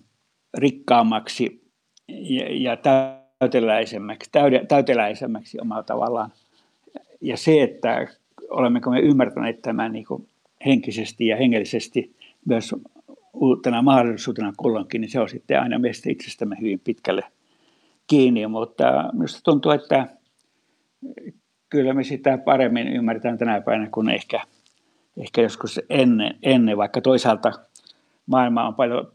rikkaammaksi 0.58 1.62
ja, 2.08 2.44
ja 2.48 2.76
täyteläisemmäksi, 3.38 4.30
täyde, 4.32 4.64
täyteläisemmäksi 4.68 5.60
omalla 5.60 5.82
tavallaan. 5.82 6.32
Ja 7.20 7.36
se, 7.36 7.62
että 7.62 8.06
olemmeko 8.50 8.90
me 8.90 9.00
ymmärtäneet 9.00 9.62
tämän 9.62 9.92
niin 9.92 10.04
kuin 10.04 10.28
henkisesti 10.66 11.26
ja 11.26 11.36
hengellisesti 11.36 12.16
myös 12.44 12.74
uutena 13.32 13.82
mahdollisuutena 13.82 14.52
kulloinkin, 14.56 15.00
niin 15.00 15.10
se 15.10 15.20
on 15.20 15.28
sitten 15.28 15.60
aina 15.60 15.78
meistä 15.78 16.10
itsestämme 16.10 16.56
hyvin 16.60 16.80
pitkälle 16.80 17.22
kiinni. 18.06 18.46
Mutta 18.46 18.84
minusta 19.12 19.40
tuntuu, 19.44 19.72
että 19.72 20.06
kyllä 21.68 21.94
me 21.94 22.04
sitä 22.04 22.38
paremmin 22.38 22.88
ymmärretään 22.88 23.38
tänä 23.38 23.60
päivänä 23.60 23.88
kuin 23.90 24.08
ehkä, 24.08 24.40
ehkä 25.16 25.42
joskus 25.42 25.80
ennen, 25.90 26.38
ennen, 26.42 26.76
vaikka 26.76 27.00
toisaalta 27.00 27.52
maailma 28.26 28.66
on 28.66 28.74
paljon 28.74 29.12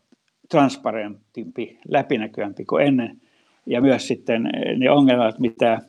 transparentimpi, 0.49 1.79
läpinäkyvämpi 1.87 2.65
kuin 2.65 2.87
ennen. 2.87 3.21
Ja 3.65 3.81
myös 3.81 4.07
sitten 4.07 4.49
ne 4.77 4.91
ongelmat, 4.91 5.39
mitä 5.39 5.81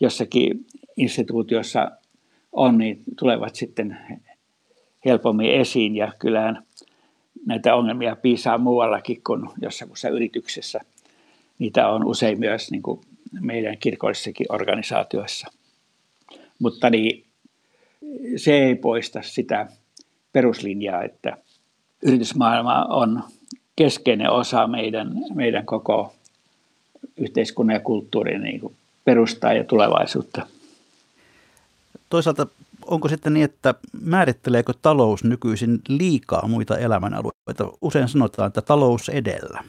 jossakin 0.00 0.66
instituutiossa 0.96 1.90
on, 2.52 2.78
niin 2.78 3.02
tulevat 3.18 3.54
sitten 3.54 3.98
helpommin 5.04 5.50
esiin. 5.50 5.96
Ja 5.96 6.12
kyllähän 6.18 6.62
näitä 7.46 7.74
ongelmia 7.74 8.16
piisaa 8.16 8.58
muuallakin 8.58 9.22
kuin 9.26 9.48
jossakin 9.62 10.12
yrityksessä. 10.12 10.80
Niitä 11.58 11.88
on 11.88 12.04
usein 12.04 12.38
myös 12.38 12.70
niin 12.70 12.82
kuin 12.82 13.00
meidän 13.40 13.78
kirkollisissakin 13.78 14.46
organisaatioissa. 14.48 15.46
Mutta 16.58 16.90
niin, 16.90 17.24
se 18.36 18.52
ei 18.52 18.74
poista 18.74 19.22
sitä 19.22 19.66
peruslinjaa, 20.32 21.02
että 21.02 21.36
yritysmaailma 22.02 22.84
on 22.84 23.22
keskeinen 23.76 24.30
osa 24.30 24.66
meidän, 24.66 25.12
meidän 25.34 25.66
koko 25.66 26.14
yhteiskunnan 27.16 27.74
ja 27.74 27.80
kulttuurin 27.80 28.42
niin 28.42 28.60
kuin 28.60 28.76
perustaa 29.04 29.52
ja 29.52 29.64
tulevaisuutta. 29.64 30.46
Toisaalta 32.08 32.46
onko 32.86 33.08
sitten 33.08 33.34
niin, 33.34 33.44
että 33.44 33.74
määritteleekö 34.02 34.72
talous 34.82 35.24
nykyisin 35.24 35.80
liikaa 35.88 36.48
muita 36.48 36.78
elämänalueita? 36.78 37.72
Usein 37.80 38.08
sanotaan, 38.08 38.46
että 38.46 38.62
talous 38.62 39.08
edellä. 39.08 39.64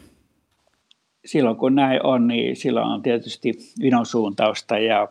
Silloin 1.26 1.58
kun 1.58 1.76
näin 1.76 2.06
on, 2.06 2.28
niin 2.28 2.56
silloin 2.56 2.88
on 2.88 3.02
tietysti 3.02 3.54
vinon 3.82 4.06
suuntausta 4.06 4.78
ja, 4.78 5.08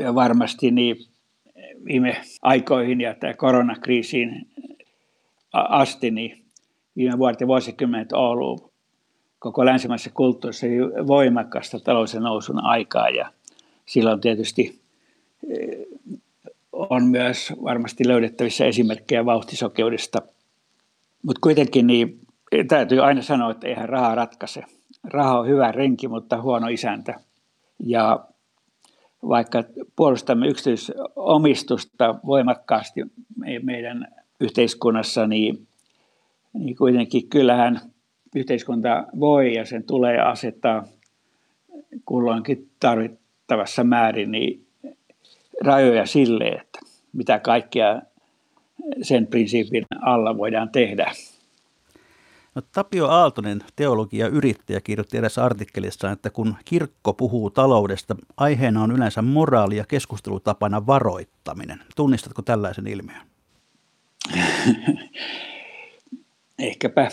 ja 0.00 0.14
varmasti 0.14 0.70
niin 0.70 0.96
viime 1.84 2.20
aikoihin 2.42 3.00
ja 3.00 3.14
tämä 3.14 3.34
koronakriisiin 3.34 4.48
asti, 5.52 6.10
niin 6.10 6.44
viime 6.96 7.18
vuodet 7.18 7.40
ja 7.40 7.46
vuosikymmenet 7.46 8.12
ollut 8.12 8.72
koko 9.38 9.64
länsimaisessa 9.64 10.10
kulttuurissa 10.14 10.66
voimakasta 11.06 11.80
talousen 11.80 12.22
nousun 12.22 12.64
aikaa 12.64 13.08
ja 13.08 13.32
silloin 13.86 14.20
tietysti 14.20 14.80
on 16.72 17.04
myös 17.04 17.52
varmasti 17.62 18.08
löydettävissä 18.08 18.64
esimerkkejä 18.64 19.24
vauhtisokeudesta. 19.24 20.22
Mutta 21.22 21.40
kuitenkin 21.40 21.86
niin, 21.86 22.20
täytyy 22.68 23.04
aina 23.04 23.22
sanoa, 23.22 23.50
että 23.50 23.68
eihän 23.68 23.88
raha 23.88 24.14
ratkaise. 24.14 24.62
Raha 25.04 25.38
on 25.38 25.48
hyvä 25.48 25.72
renki, 25.72 26.08
mutta 26.08 26.42
huono 26.42 26.68
isäntä. 26.68 27.20
Ja 27.84 28.24
vaikka 29.28 29.64
puolustamme 29.96 30.46
yksityisomistusta 30.46 32.14
voimakkaasti 32.26 33.00
meidän 33.62 34.08
yhteiskunnassa, 34.40 35.26
niin, 35.26 35.66
niin 36.52 36.76
kuitenkin 36.76 37.28
kyllähän 37.28 37.80
yhteiskunta 38.36 39.06
voi 39.20 39.54
ja 39.54 39.64
sen 39.64 39.84
tulee 39.84 40.20
asettaa 40.20 40.84
kulloinkin 42.04 42.70
tarvittavassa 42.80 43.84
määrin 43.84 44.30
niin 44.30 44.66
rajoja 45.64 46.06
sille, 46.06 46.44
että 46.48 46.78
mitä 47.12 47.38
kaikkea 47.38 48.02
sen 49.02 49.26
prinsiipin 49.26 49.84
alla 50.00 50.38
voidaan 50.38 50.68
tehdä. 50.68 51.12
No, 52.58 52.62
Tapio 52.72 53.06
Aaltonen, 53.06 53.60
teologia 53.76 54.28
yrittäjä, 54.28 54.80
kirjoitti 54.80 55.18
edes 55.18 55.38
artikkelissa, 55.38 56.10
että 56.10 56.30
kun 56.30 56.56
kirkko 56.64 57.12
puhuu 57.12 57.50
taloudesta, 57.50 58.16
aiheena 58.36 58.82
on 58.82 58.92
yleensä 58.92 59.22
moraali 59.22 59.76
ja 59.76 59.84
keskustelutapana 59.84 60.86
varoittaminen. 60.86 61.78
Tunnistatko 61.96 62.42
tällaisen 62.42 62.86
ilmiön? 62.86 63.20
Ehkäpä 66.58 67.08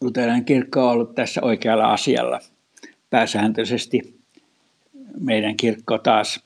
luterilainen 0.00 0.44
kirkko 0.44 0.86
on 0.86 0.92
ollut 0.92 1.14
tässä 1.14 1.40
oikealla 1.42 1.92
asialla. 1.92 2.40
Pääsääntöisesti 3.10 4.20
meidän 5.20 5.56
kirkko 5.56 5.98
taas 5.98 6.40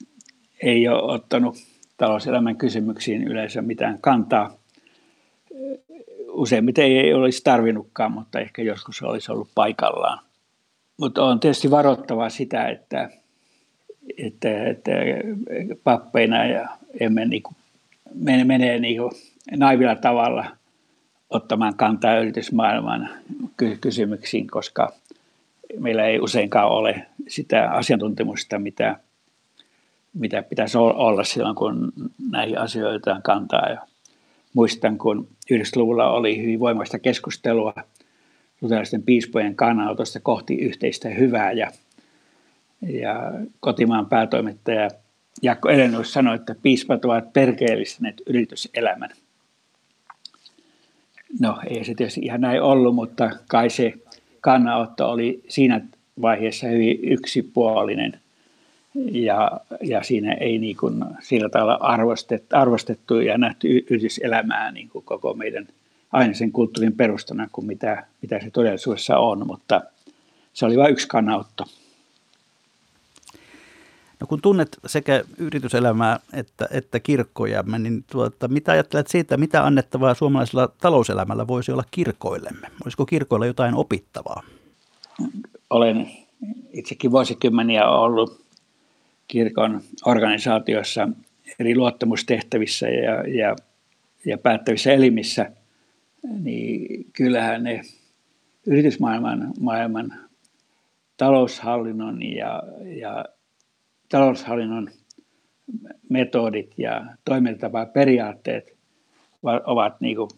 ei 0.63 0.89
ole 0.89 1.13
ottanut 1.13 1.57
talouselämän 1.97 2.57
kysymyksiin 2.57 3.25
yleensä 3.25 3.63
mitään 3.63 3.99
kantaa. 4.01 4.57
Useimmiten 6.37 6.85
ei 6.85 7.15
olisi 7.15 7.45
tarvinnutkaan, 7.45 8.13
mutta 8.13 8.41
ehkä 8.41 8.63
joskus 8.63 9.03
olisi 9.03 9.33
ollut 9.33 9.49
paikallaan. 9.55 10.19
Mutta 10.97 11.25
on 11.25 11.41
tietysti 11.41 11.71
varoittava 11.71 12.29
sitä, 12.29 12.69
että, 12.69 13.11
että, 14.19 14.67
että 14.67 14.91
pappeina 15.85 16.45
ja 16.45 16.69
emme 17.01 17.25
niin 17.25 17.43
kuin, 17.43 17.57
menee, 18.15 18.45
menee 18.45 18.79
niin 18.79 19.01
kuin 19.01 19.13
naivilla 19.57 19.97
tavalla 19.97 20.45
ottamaan 21.31 21.77
kantaa 21.77 22.19
yritysmaailman 22.19 23.11
kysymyksiin, 23.81 24.47
koska 24.47 24.93
meillä 25.79 26.05
ei 26.05 26.21
useinkaan 26.21 26.69
ole 26.69 27.07
sitä 27.29 27.71
asiantuntemusta, 27.71 28.59
mitä 28.59 28.97
mitä 30.19 30.43
pitäisi 30.43 30.79
olla 30.79 31.25
silloin, 31.25 31.55
kun 31.55 31.93
näihin 32.31 32.59
asioihin 32.59 33.01
kantaa. 33.23 33.69
Ja 33.69 33.87
muistan, 34.55 34.99
kun 34.99 35.29
90-luvulla 35.53 36.11
oli 36.11 36.43
hyvin 36.43 36.61
voimakasta 36.61 36.99
keskustelua 36.99 37.75
luterilaisten 38.61 39.03
piispojen 39.03 39.57
kannanotosta 39.57 40.21
kohti 40.21 40.55
yhteistä 40.55 41.09
hyvää 41.09 41.53
ja, 41.53 41.71
ja 42.89 43.33
kotimaan 43.61 44.07
päätoimittaja 44.07 44.91
Jaakko 45.43 45.69
Elenus 45.69 46.13
sanoi, 46.13 46.35
että 46.35 46.55
piispat 46.63 47.05
ovat 47.05 47.33
perkeellistäneet 47.33 48.23
yrityselämän. 48.27 49.11
No 51.41 51.59
ei 51.67 51.85
se 51.85 51.95
tietysti 51.95 52.21
ihan 52.21 52.41
näin 52.41 52.63
ollut, 52.63 52.95
mutta 52.95 53.31
kai 53.49 53.71
se 53.71 53.95
kannanotto 54.41 55.11
oli 55.11 55.43
siinä 55.49 55.81
vaiheessa 56.23 56.67
hyvin 56.67 56.99
yksipuolinen– 57.03 58.21
ja, 59.13 59.61
ja 59.83 60.03
siinä 60.03 60.33
ei 60.33 60.59
niin 60.59 60.77
kuin 60.77 61.05
sillä 61.21 61.49
tavalla 61.49 61.75
arvostettu, 61.75 62.57
arvostettu 62.57 63.21
ja 63.21 63.39
nähty 63.39 63.69
yrityselämää 63.91 64.73
niin 64.73 64.89
kuin 64.89 65.05
koko 65.05 65.35
meidän 65.35 65.67
aina 66.13 66.35
sen 66.35 66.53
kulttuurin 66.53 66.97
perustana 66.97 67.49
kuin 67.53 67.67
mitä, 67.67 68.07
mitä 68.23 68.41
se 68.41 68.51
todellisuudessa 68.51 69.19
on, 69.19 69.47
mutta 69.47 69.81
se 70.53 70.67
oli 70.67 70.77
vain 70.77 70.93
yksi 70.93 71.09
kannanotto. 71.09 71.65
No 74.21 74.27
kun 74.27 74.43
tunnet 74.43 74.77
sekä 74.87 75.25
yrityselämää 75.39 76.21
että, 76.33 76.69
että 76.71 77.01
kirkkoja, 77.01 77.65
niin 77.79 78.05
tuota, 78.11 78.49
mitä 78.49 78.73
ajattelet 78.73 79.07
siitä, 79.07 79.37
mitä 79.37 79.67
annettavaa 79.67 80.15
suomalaisella 80.15 80.69
talouselämällä 80.81 81.47
voisi 81.47 81.73
olla 81.73 81.85
kirkoillemme? 81.91 82.69
Olisiko 82.85 83.07
kirkoilla 83.07 83.47
jotain 83.47 83.75
opittavaa? 83.75 84.43
Olen 85.71 86.11
itsekin 86.73 87.11
vuosikymmeniä 87.11 87.89
ollut 87.89 88.46
kirkon 89.29 89.81
organisaatiossa 90.05 91.09
eri 91.59 91.77
luottamustehtävissä 91.77 92.89
ja, 92.89 93.29
ja, 93.29 93.57
ja 94.25 94.39
päättävissä 94.39 94.93
elimissä, 94.93 95.51
niin 96.43 97.07
kyllähän 97.13 97.63
ne 97.63 97.81
yritysmaailman 98.67 99.53
maailman 99.61 100.13
taloushallinnon 101.17 102.23
ja, 102.23 102.63
ja 103.01 103.25
taloushallinnon 104.09 104.91
metodit 106.11 106.75
ja 106.79 107.07
periaatteet 107.93 108.77
ovat 109.65 110.01
niin 110.01 110.17
kuin 110.17 110.31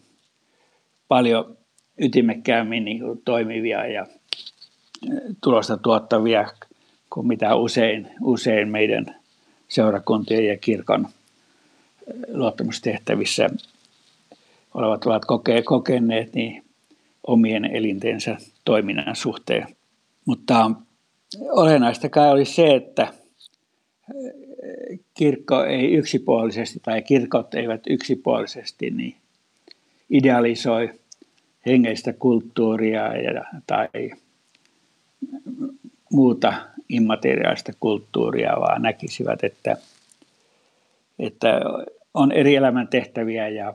paljon 1.07 1.57
ytimekkäämmin 2.01 2.85
niin 2.85 2.99
kuin 2.99 3.21
toimivia 3.25 3.87
ja 3.87 4.07
tulosta 5.43 5.77
tuottavia 5.77 6.47
kuin 7.09 7.27
mitä 7.27 7.55
usein, 7.55 8.07
usein 8.21 8.69
meidän 8.69 9.15
seurakuntien 9.67 10.47
ja 10.47 10.57
kirkon 10.57 11.07
luottamustehtävissä 12.27 13.49
olevat 14.73 15.05
ovat 15.05 15.25
koke, 15.25 15.61
kokeneet 15.61 16.33
niin 16.33 16.63
omien 17.27 17.65
elintensä 17.65 18.37
toiminnan 18.65 19.15
suhteen. 19.15 19.67
Mutta 20.25 20.71
olennaista 21.51 22.09
kai 22.09 22.31
oli 22.31 22.45
se, 22.45 22.75
että 22.75 23.13
kirkko 25.13 25.63
ei 25.63 25.93
yksipuolisesti 25.93 26.79
tai 26.79 27.01
kirkot 27.01 27.53
eivät 27.53 27.81
yksipuolisesti 27.89 28.91
niin 28.91 29.15
idealisoi 30.09 30.89
hengeistä 31.65 32.13
kulttuuria 32.13 33.15
ja, 33.17 33.45
tai 33.67 34.11
muuta 36.11 36.53
immateriaalista 36.89 37.71
kulttuuria, 37.79 38.59
vaan 38.59 38.81
näkisivät, 38.81 39.43
että, 39.43 39.77
että 41.19 41.61
on 42.13 42.31
eri 42.31 42.55
elämäntehtäviä 42.55 43.47
ja 43.47 43.73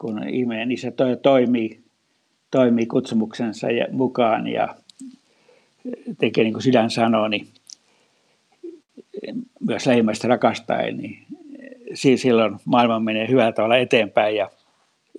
kun 0.00 0.28
ihminen 0.28 0.68
niissä 0.68 0.92
toimii, 1.22 1.80
toimii 2.50 2.86
kutsumuksensa 2.86 3.66
mukaan 3.92 4.46
ja 4.46 4.74
tekee 6.18 6.44
niin 6.44 6.54
kuin 6.54 6.62
sydän 6.62 6.90
sanoo, 6.90 7.28
niin 7.28 7.48
myös 9.60 9.86
lähimmäistä 9.86 10.28
rakastaen, 10.28 10.96
niin 10.96 11.26
silloin 11.94 12.56
maailma 12.64 13.00
menee 13.00 13.28
hyvällä 13.28 13.52
tavalla 13.52 13.76
eteenpäin 13.76 14.36
ja, 14.36 14.50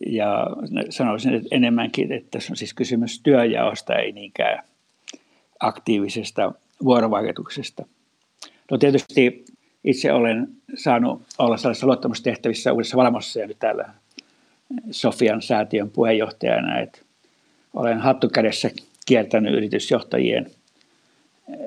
ja 0.05 0.47
sanoisin 0.89 1.33
että 1.33 1.47
enemmänkin, 1.51 2.11
että 2.11 2.27
tässä 2.31 2.53
on 2.53 2.57
siis 2.57 2.73
kysymys 2.73 3.21
työjaosta, 3.21 3.95
ei 3.95 4.11
niinkään 4.11 4.63
aktiivisesta 5.59 6.51
vuorovaikutuksesta. 6.83 7.85
No 8.71 8.77
tietysti 8.77 9.45
itse 9.83 10.13
olen 10.13 10.47
saanut 10.75 11.21
olla 11.37 11.57
sellaisissa 11.57 11.87
luottamustehtävissä 11.87 12.73
Uudessa 12.73 12.97
Valmossa 12.97 13.39
ja 13.39 13.47
nyt 13.47 13.59
täällä 13.59 13.89
Sofian 14.91 15.41
säätiön 15.41 15.89
puheenjohtajana, 15.89 16.79
että 16.79 16.99
olen 17.73 17.99
hattukädessä 17.99 18.69
kiertänyt 19.05 19.53
yritysjohtajien 19.53 20.51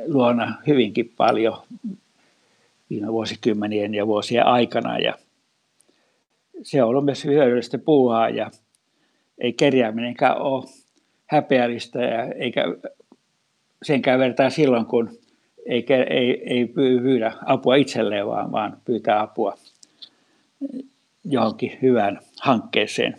luona 0.06 0.54
hyvinkin 0.66 1.12
paljon 1.16 1.62
viime 2.90 3.12
vuosikymmenien 3.12 3.94
ja 3.94 4.06
vuosien 4.06 4.46
aikana 4.46 4.98
ja 4.98 5.14
se 6.62 6.82
on 6.82 6.88
ollut 6.88 7.04
myös 7.04 7.24
hyödyllistä 7.24 7.78
puuhaa 7.78 8.28
ja 8.28 8.50
ei 9.38 9.52
kerjääminenkään 9.52 10.38
ole 10.38 10.64
häpeällistä 11.26 12.02
ja 12.02 12.24
eikä 12.24 12.64
senkään 13.82 14.18
vertaa 14.18 14.50
silloin, 14.50 14.86
kun 14.86 15.18
ei, 15.66 15.86
ei, 16.10 16.42
ei 16.46 16.66
pyydä 17.02 17.32
apua 17.46 17.74
itselleen, 17.74 18.26
vaan, 18.26 18.52
vaan 18.52 18.76
pyytää 18.84 19.20
apua 19.20 19.58
johonkin 21.24 21.78
hyvään 21.82 22.20
hankkeeseen 22.40 23.16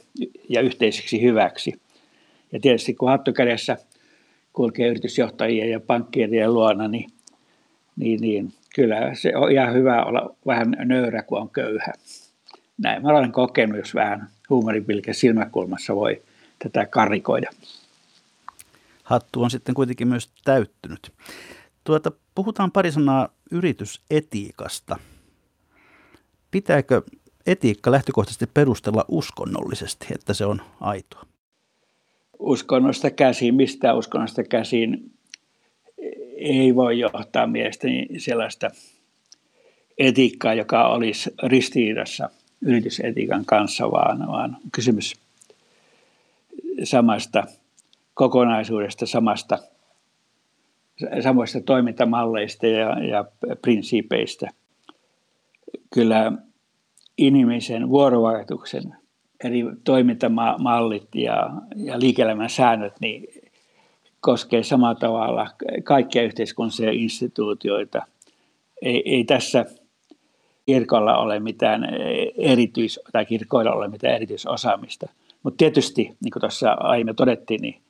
ja 0.50 0.62
yhteiseksi 0.62 1.22
hyväksi. 1.22 1.82
Ja 2.52 2.60
tietysti 2.60 2.94
kun 2.94 3.10
hattukädessä 3.10 3.78
kulkee 4.54 4.88
yritysjohtajien 4.88 5.70
ja 5.70 5.80
pankkien 5.80 6.54
luona, 6.54 6.88
niin, 6.88 7.10
niin, 7.96 8.22
niin 8.22 8.54
kyllä 8.76 9.16
se 9.16 9.36
on 9.36 9.52
ihan 9.52 9.74
hyvä 9.74 10.04
olla 10.04 10.36
vähän 10.46 10.76
nöyrä, 10.86 11.24
kun 11.24 11.38
on 11.38 11.50
köyhä. 11.50 11.94
Näin 12.78 13.02
mä 13.02 13.10
olen 13.10 13.32
kokenut, 13.32 13.78
jos 13.78 13.96
vähän 13.96 14.28
huumoripilke 14.50 15.14
silmäkulmassa 15.14 15.96
voi 15.96 16.22
tätä 16.60 16.86
karikoida. 16.86 17.50
Hattu 19.04 19.44
on 19.44 19.52
sitten 19.52 19.76
kuitenkin 19.76 20.08
myös 20.08 20.32
täyttynyt. 20.44 21.14
Tuota, 21.84 22.12
puhutaan 22.36 22.72
pari 22.72 22.92
sanaa 22.92 23.30
yritysetiikasta. 23.52 25.00
Pitääkö 26.52 27.02
etiikka 27.46 27.92
lähtökohtaisesti 27.92 28.48
perustella 28.54 29.06
uskonnollisesti, 29.08 30.08
että 30.16 30.34
se 30.34 30.46
on 30.46 30.62
aitoa? 30.80 31.26
Uskonnosta 32.40 33.10
käsin, 33.10 33.56
mistä 33.56 33.94
uskonnosta 33.94 34.44
käsin 34.44 35.12
ei 36.38 36.76
voi 36.76 37.00
johtaa 37.00 37.48
mielestäni 37.48 38.08
sellaista 38.18 38.72
etiikkaa, 39.98 40.54
joka 40.54 40.88
olisi 40.88 41.30
ristiriidassa 41.44 42.30
yritysetiikan 42.62 43.46
kanssa, 43.46 43.92
vaan, 43.92 44.28
vaan 44.28 44.58
kysymys 44.72 45.14
samasta 46.84 47.44
kokonaisuudesta, 48.14 49.06
samasta, 49.06 49.60
samoista 51.24 51.62
toimintamalleista 51.62 52.68
ja, 52.68 53.04
ja 53.04 53.26
prinsiipeistä. 53.62 54.48
Kyllä 55.94 56.32
inhimillisen 57.18 57.90
vuorovaikutuksen 57.90 58.96
eri 59.44 59.64
toimintamallit 59.84 61.16
ja, 61.16 61.50
ja 61.76 62.00
liike-elämän 62.00 62.50
säännöt 62.50 62.94
niin 63.00 63.28
koskee 64.20 64.64
samalla 64.64 64.96
tavalla 64.96 65.48
kaikkia 65.84 66.24
yhteiskunnallisia 66.24 66.92
instituutioita. 66.92 68.02
Ei, 68.82 69.04
ei 69.06 69.24
tässä 69.24 69.66
kirkolla 70.66 71.18
ole 71.18 71.40
mitään 71.40 71.88
erityis, 72.38 73.00
tai 73.12 73.26
kirkoilla 73.26 73.72
ole 73.72 73.88
mitään 73.88 74.16
erityisosaamista. 74.16 75.10
Mutta 75.44 75.58
tietysti, 75.58 76.18
niin 76.24 76.32
kuin 76.32 76.42
tuossa 76.42 76.72
aiemmin 76.72 77.16
todettiin, 77.16 77.62
niin 77.62 77.82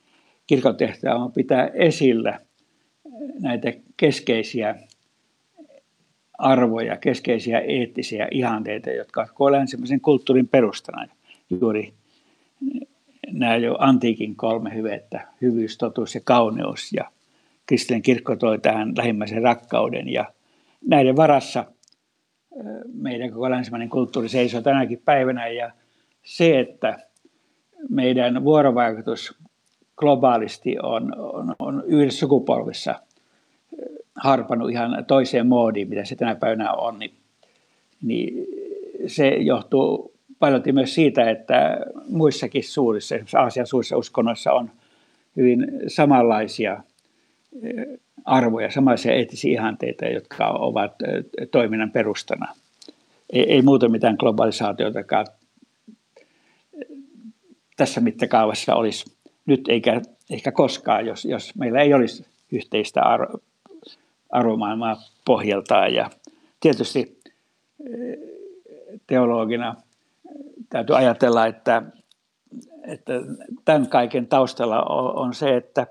kirkon 0.48 0.78
tehtävä 0.78 1.16
on 1.16 1.32
pitää 1.32 1.68
esillä 1.68 2.40
näitä 3.40 3.74
keskeisiä 3.98 4.76
arvoja, 6.38 6.98
keskeisiä 6.98 7.60
eettisiä 7.60 8.28
ihanteita, 8.32 8.90
jotka 8.90 9.28
ovat 9.40 9.52
länsimäisen 9.52 10.02
kulttuurin 10.02 10.48
perustana. 10.48 11.08
Juuri 11.50 11.94
nämä 13.32 13.56
jo 13.56 13.76
antiikin 13.80 14.36
kolme 14.36 14.76
hyvettä, 14.76 15.28
hyvyys, 15.42 15.78
totuus 15.78 16.16
ja 16.16 16.22
kauneus. 16.24 16.94
Ja 16.94 17.12
kristillinen 17.66 18.02
kirkko 18.02 18.36
toi 18.36 18.60
tähän 18.60 18.94
lähimmäisen 18.98 19.42
rakkauden. 19.42 20.10
Ja 20.10 20.26
näiden 20.88 21.16
varassa 21.16 21.66
meidän 22.94 23.32
koko 23.32 23.50
länsimainen 23.50 23.90
kulttuuri 23.90 24.30
seisoo 24.30 24.62
tänäkin 24.62 25.02
päivänä. 25.06 25.48
Ja 25.48 25.72
se, 26.24 26.60
että 26.60 27.00
meidän 27.90 28.44
vuorovaikutus 28.44 29.38
globaalisti 30.02 30.76
on, 30.84 31.20
on, 31.20 31.56
on 31.60 31.84
yhdessä 31.86 32.20
sukupolvessa 32.20 32.96
harpannut 34.16 34.72
ihan 34.72 35.06
toiseen 35.06 35.48
moodiin, 35.48 35.90
mitä 35.90 36.06
se 36.06 36.16
tänä 36.16 36.36
päivänä 36.36 36.72
on, 36.72 37.00
niin, 37.00 37.14
niin 38.02 38.48
se 39.08 39.28
johtuu 39.28 40.14
paljon 40.40 40.62
myös 40.72 40.96
siitä, 40.96 41.30
että 41.30 41.80
muissakin 42.10 42.64
suurissa, 42.64 43.16
esimerkiksi 43.16 43.38
Aasian 43.38 43.68
suurissa 43.68 43.98
uskonnoissa 43.98 44.52
on 44.52 44.72
hyvin 45.38 45.68
samanlaisia 45.88 46.84
eh, 47.64 48.00
arvoja, 48.26 48.72
samanlaisia 48.72 49.14
eettisiä 49.14 49.52
ihanteita, 49.52 50.06
jotka 50.06 50.48
ovat 50.48 50.92
eh, 51.02 51.48
toiminnan 51.52 51.92
perustana. 51.92 52.48
Ei, 53.34 53.52
ei 53.54 53.62
muuta 53.62 53.90
mitään 53.90 54.16
globalisaatiotakaan 54.20 55.26
tässä 57.78 58.02
mittakaavassa 58.02 58.76
olisi 58.76 59.06
nyt 59.52 59.68
eikä 59.68 60.02
ehkä 60.30 60.52
koskaan, 60.52 61.06
jos, 61.06 61.26
jos 61.26 61.56
meillä 61.56 61.82
ei 61.82 61.94
olisi 61.94 62.26
yhteistä 62.52 63.02
arvo, 63.02 63.40
arvomaailmaa 64.30 64.98
pohjaltaan. 65.26 65.94
Ja 65.94 66.10
tietysti 66.60 67.20
teologina 69.08 69.76
täytyy 70.70 70.98
ajatella, 70.98 71.46
että, 71.48 71.84
että 72.88 73.14
tämän 73.66 73.88
kaiken 73.88 74.28
taustalla 74.28 74.84
on 75.14 75.34
se, 75.34 75.56
että, 75.58 75.88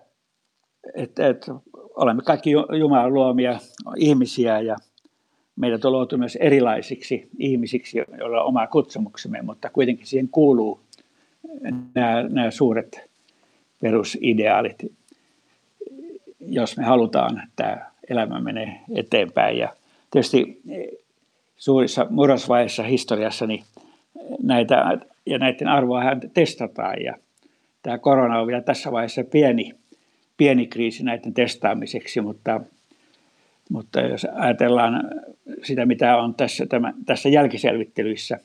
että, 0.94 1.28
että 1.28 1.54
olemme 1.96 2.22
kaikki 2.22 2.50
Jumalan 2.78 3.14
luomia 3.14 3.58
ihmisiä 3.96 4.60
ja 4.60 4.76
meidät 5.56 5.84
on 5.84 5.92
luotu 5.92 6.18
myös 6.18 6.36
erilaisiksi 6.36 7.28
ihmisiksi, 7.38 7.98
joilla 7.98 8.40
on 8.40 8.46
oma 8.46 8.66
kutsumuksemme, 8.66 9.42
mutta 9.42 9.70
kuitenkin 9.70 10.06
siihen 10.06 10.28
kuuluu 10.28 10.80
nämä, 11.94 12.22
nämä 12.22 12.50
suuret 12.50 13.09
perusideaalit, 13.80 14.82
jos 16.40 16.76
me 16.76 16.84
halutaan, 16.84 17.42
että 17.48 17.86
elämä 18.10 18.40
menee 18.40 18.80
eteenpäin. 18.94 19.58
Ja 19.58 19.72
tietysti 20.10 20.62
suurissa 21.56 22.06
murrosvaiheissa 22.10 22.82
historiassa 22.82 23.46
niin 23.46 23.64
näitä, 24.42 24.98
ja 25.26 25.38
näiden 25.38 25.68
arvoa 25.68 26.02
testataan. 26.34 27.02
Ja 27.02 27.14
tämä 27.82 27.98
korona 27.98 28.40
on 28.40 28.46
vielä 28.46 28.62
tässä 28.62 28.92
vaiheessa 28.92 29.24
pieni, 29.24 29.74
pieni 30.36 30.66
kriisi 30.66 31.04
näiden 31.04 31.34
testaamiseksi, 31.34 32.20
mutta, 32.20 32.60
mutta 33.70 34.00
jos 34.00 34.26
ajatellaan 34.34 35.10
sitä, 35.62 35.86
mitä 35.86 36.16
on 36.16 36.34
tässä, 36.34 36.66
tämä, 36.66 36.92
tässä 37.06 37.28
jälkiselvittelyissä 37.28 38.38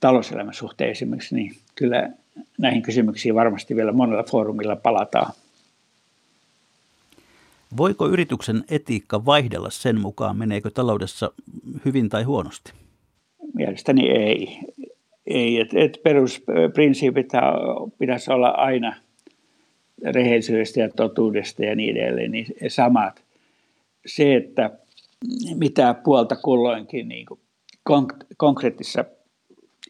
talouselämän 0.00 0.54
suhteen 0.54 0.90
esimerkiksi, 0.90 1.34
niin 1.34 1.52
kyllä 1.74 2.10
näihin 2.58 2.82
kysymyksiin 2.82 3.34
varmasti 3.34 3.76
vielä 3.76 3.92
monella 3.92 4.22
foorumilla 4.22 4.76
palataan. 4.76 5.32
Voiko 7.76 8.08
yrityksen 8.08 8.64
etiikka 8.70 9.24
vaihdella 9.24 9.70
sen 9.70 10.00
mukaan, 10.00 10.36
meneekö 10.36 10.70
taloudessa 10.70 11.32
hyvin 11.84 12.08
tai 12.08 12.22
huonosti? 12.22 12.72
Mielestäni 13.54 14.10
ei. 14.10 14.58
ei 15.26 15.60
et, 15.60 15.74
et 15.74 16.00
perusprinsiipit 16.02 17.28
pitäisi 17.98 18.32
olla 18.32 18.48
aina 18.48 18.96
rehellisyydestä 20.04 20.80
ja 20.80 20.88
totuudesta 20.88 21.64
ja 21.64 21.76
niin 21.76 21.96
edelleen, 21.96 22.30
niin 22.30 22.46
samat. 22.68 23.22
Se, 24.06 24.34
että 24.34 24.70
mitä 25.54 25.94
puolta 26.04 26.36
kulloinkin 26.36 27.08
niin 27.08 27.26
kuin 27.26 27.40
konkreettisessa 28.36 29.04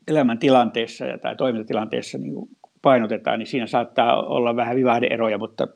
elämäntilanteessa 0.08 1.04
tai 1.22 1.36
toimintatilanteessa 1.36 2.18
niin 2.18 2.34
kuin 2.34 2.48
painotetaan, 2.82 3.38
niin 3.38 3.46
siinä 3.46 3.66
saattaa 3.66 4.22
olla 4.22 4.56
vähän 4.56 4.76
vivahdeeroja, 4.76 5.38
mutta 5.38 5.68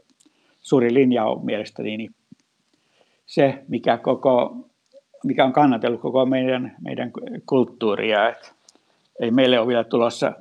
suuri 0.60 0.94
linja 0.94 1.24
on 1.24 1.44
mielestäni 1.44 1.96
niin 1.96 2.10
se, 3.26 3.64
mikä, 3.68 3.98
koko, 3.98 4.56
mikä 5.24 5.44
on 5.44 5.52
kannatellut 5.52 6.00
koko 6.00 6.26
meidän, 6.26 6.76
meidän 6.80 7.10
kulttuuria. 7.46 8.28
Et 8.28 8.54
ei 9.20 9.30
meille 9.30 9.58
ole 9.58 9.68
vielä 9.68 9.84
tulossa, 9.84 10.32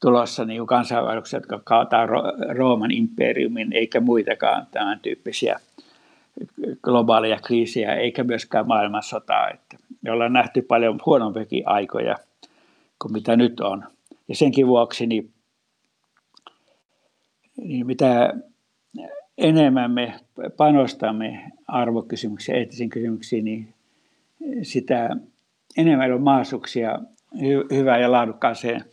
tulossa 0.00 0.44
niin 0.44 0.66
kansainvälisiä, 0.66 1.36
jotka 1.36 1.60
kaataa 1.64 2.06
Rooman 2.56 2.90
imperiumin, 2.90 3.72
eikä 3.72 4.00
muitakaan 4.00 4.66
tämän 4.70 5.00
tyyppisiä 5.00 5.60
globaaleja 6.82 7.38
kriisejä, 7.44 7.94
eikä 7.94 8.24
myöskään 8.24 8.66
maailmansotaa. 8.66 9.50
Että 9.50 9.76
me 10.02 10.12
ollaan 10.12 10.32
nähty 10.32 10.62
paljon 10.62 11.00
huonompiakin 11.06 11.62
aikoja 11.66 12.16
kuin 13.02 13.12
mitä 13.12 13.36
nyt 13.36 13.60
on. 13.60 13.84
Ja 14.28 14.36
senkin 14.36 14.66
vuoksi 14.66 15.06
niin, 15.06 15.32
niin 17.56 17.86
mitä 17.86 18.34
enemmän 19.38 19.90
me 19.90 20.14
panostamme 20.56 21.50
arvokysymyksiin, 21.68 22.58
eettisiin 22.58 22.90
kysymyksiin, 22.90 23.44
niin 23.44 23.74
sitä 24.62 25.16
enemmän 25.76 26.12
on 26.12 26.22
mahdollisuuksia 26.22 26.98
hy- 27.36 27.74
hyvään 27.74 28.00
ja 28.00 28.12
laadukkaaseen 28.12 28.84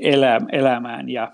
elä- 0.00 0.46
elämään. 0.52 1.08
Ja 1.08 1.32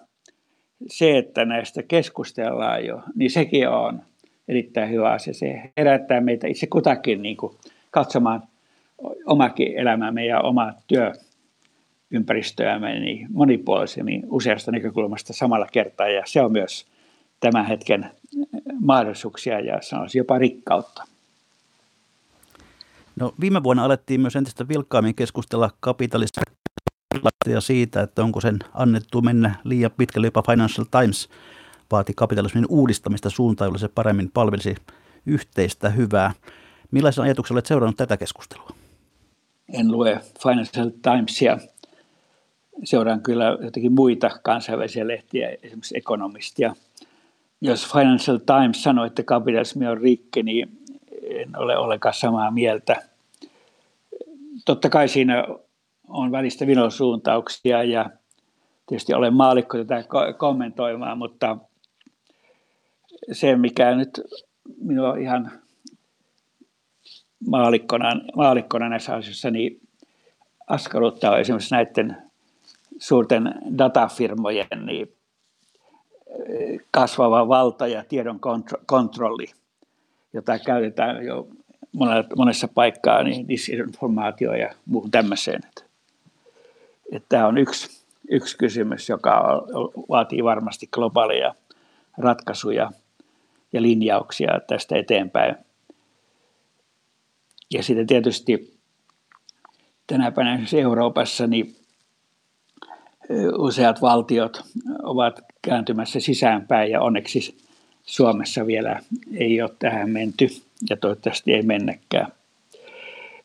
se, 0.86 1.18
että 1.18 1.44
näistä 1.44 1.82
keskustellaan 1.82 2.86
jo, 2.86 3.02
niin 3.14 3.30
sekin 3.30 3.68
on 3.68 4.02
erittäin 4.48 4.90
hyvä 4.90 5.10
asia. 5.10 5.34
Se 5.34 5.72
herättää 5.76 6.20
meitä 6.20 6.46
itse 6.46 6.66
kutakin 6.66 7.22
niin 7.22 7.36
kuin 7.36 7.56
katsomaan 7.90 8.42
omakin 9.26 9.78
elämämme 9.78 10.26
ja 10.26 10.40
omaa 10.40 10.72
työympäristöämme 12.08 13.00
niin 13.00 13.26
monipuolisemmin 13.30 14.22
useasta 14.26 14.72
näkökulmasta 14.72 15.32
samalla 15.32 15.66
kertaa. 15.72 16.08
Ja 16.08 16.22
se 16.26 16.42
on 16.42 16.52
myös 16.52 16.86
tämän 17.40 17.66
hetken 17.66 18.10
mahdollisuuksia 18.80 19.60
ja 19.60 19.78
sanoisin 19.82 20.18
jopa 20.18 20.38
rikkautta. 20.38 21.04
No, 23.16 23.34
viime 23.40 23.62
vuonna 23.62 23.84
alettiin 23.84 24.20
myös 24.20 24.36
entistä 24.36 24.68
vilkkaammin 24.68 25.14
keskustella 25.14 25.70
kapitalista 25.80 26.40
ja 27.46 27.60
siitä, 27.60 28.02
että 28.02 28.22
onko 28.22 28.40
sen 28.40 28.58
annettu 28.74 29.22
mennä 29.22 29.54
liian 29.64 29.90
pitkälle. 29.96 30.26
Jopa 30.26 30.42
Financial 30.42 30.86
Times 30.90 31.28
vaati 31.90 32.12
kapitalismin 32.16 32.66
uudistamista 32.68 33.30
suuntaan, 33.30 33.66
jolla 33.66 33.78
se 33.78 33.88
paremmin 33.88 34.30
palvelisi 34.34 34.74
yhteistä 35.26 35.90
hyvää. 35.90 36.32
Millaisen 36.90 37.24
ajatuksen 37.24 37.54
olet 37.54 37.66
seurannut 37.66 37.96
tätä 37.96 38.16
keskustelua? 38.16 38.70
En 39.72 39.92
lue 39.92 40.20
Financial 40.42 40.90
Timesia. 41.02 41.58
Seuraan 42.84 43.22
kyllä 43.22 43.58
jotenkin 43.62 43.92
muita 43.92 44.30
kansainvälisiä 44.42 45.08
lehtiä, 45.08 45.48
esimerkiksi 45.62 45.98
Economistia– 45.98 46.74
jos 47.60 47.92
Financial 47.92 48.38
Times 48.38 48.82
sanoo, 48.82 49.04
että 49.04 49.22
kapitalismi 49.22 49.86
on 49.86 49.98
rikki, 49.98 50.42
niin 50.42 50.78
en 51.22 51.56
ole 51.56 51.78
ollenkaan 51.78 52.14
samaa 52.14 52.50
mieltä. 52.50 53.02
Totta 54.64 54.90
kai 54.90 55.08
siinä 55.08 55.44
on 56.08 56.32
välistä 56.32 56.66
vinosuuntauksia 56.66 57.84
ja 57.84 58.10
tietysti 58.86 59.14
olen 59.14 59.34
maalikko 59.34 59.78
tätä 59.78 60.04
kommentoimaan, 60.38 61.18
mutta 61.18 61.56
se, 63.32 63.56
mikä 63.56 63.94
nyt 63.94 64.20
minua 64.80 65.16
ihan 65.16 65.50
maalikkona, 67.46 68.08
maalikkona 68.36 68.88
näissä 68.88 69.14
asioissa, 69.14 69.50
niin 69.50 69.80
askarruttaa 70.66 71.38
esimerkiksi 71.38 71.74
näiden 71.74 72.27
suurten 72.98 73.54
datafirmojen 73.78 74.66
niin 74.86 75.12
kasvava 76.90 77.48
valta 77.48 77.86
ja 77.86 78.04
tiedon 78.08 78.40
kontrolli, 78.86 79.46
jota 80.32 80.58
käytetään 80.58 81.24
jo 81.26 81.48
monessa 82.36 82.68
paikkaa 82.68 83.22
niin 83.22 83.48
disinformaatio 83.48 84.54
ja 84.54 84.74
muuhun 84.86 85.10
tämmöiseen. 85.10 85.60
Tämä 87.28 87.46
on 87.46 87.58
yksi, 87.58 88.04
yksi 88.30 88.58
kysymys, 88.58 89.08
joka 89.08 89.62
vaatii 90.08 90.44
varmasti 90.44 90.88
globaaleja 90.92 91.54
ratkaisuja 92.18 92.90
ja 93.72 93.82
linjauksia 93.82 94.60
tästä 94.66 94.96
eteenpäin. 94.96 95.56
Ja 97.74 97.82
sitten 97.82 98.06
tietysti 98.06 98.78
tänä 100.06 100.32
päivänä 100.32 100.66
Euroopassa 100.72 101.46
niin 101.46 101.77
useat 103.58 104.02
valtiot 104.02 104.62
ovat 105.02 105.40
kääntymässä 105.62 106.20
sisäänpäin 106.20 106.90
ja 106.90 107.00
onneksi 107.00 107.58
Suomessa 108.02 108.66
vielä 108.66 109.00
ei 109.36 109.62
ole 109.62 109.70
tähän 109.78 110.10
menty 110.10 110.48
ja 110.90 110.96
toivottavasti 110.96 111.52
ei 111.52 111.62
mennäkään, 111.62 112.32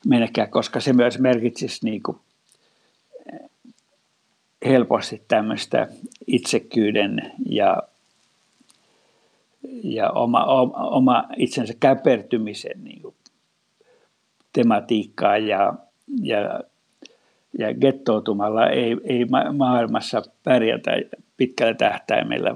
mennäkään 0.06 0.50
koska 0.50 0.80
se 0.80 0.94
myös 0.94 1.20
merkitsisi 1.20 1.86
niin 1.86 2.04
kuin 2.04 2.18
helposti 4.66 5.22
tämmöistä 5.28 5.88
itsekyyden 6.28 7.32
ja, 7.50 7.84
ja 9.84 10.12
oma, 10.12 10.46
oma, 10.46 10.90
oma 10.90 11.24
itsensä 11.38 11.74
käpertymisen 11.80 12.84
niin 12.84 13.02
kuin 13.02 13.16
tematiikkaa 14.54 15.38
ja, 15.38 15.74
ja 16.22 16.60
ja 17.60 17.74
gettoutumalla 17.74 18.68
ei, 18.68 18.98
ei 19.04 19.26
maailmassa 19.54 20.22
pärjätä 20.44 20.92
pitkällä 21.38 21.74
tähtäimellä, 21.74 22.56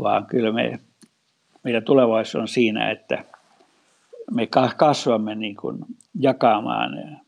vaan 0.00 0.26
kyllä 0.26 0.52
me, 0.52 0.78
meidän 1.62 1.84
tulevaisuus 1.84 2.42
on 2.42 2.48
siinä, 2.48 2.90
että 2.90 3.24
me 4.30 4.48
kasvamme 4.76 5.34
niin 5.34 5.56
kuin 5.56 5.78
jakamaan 6.20 7.20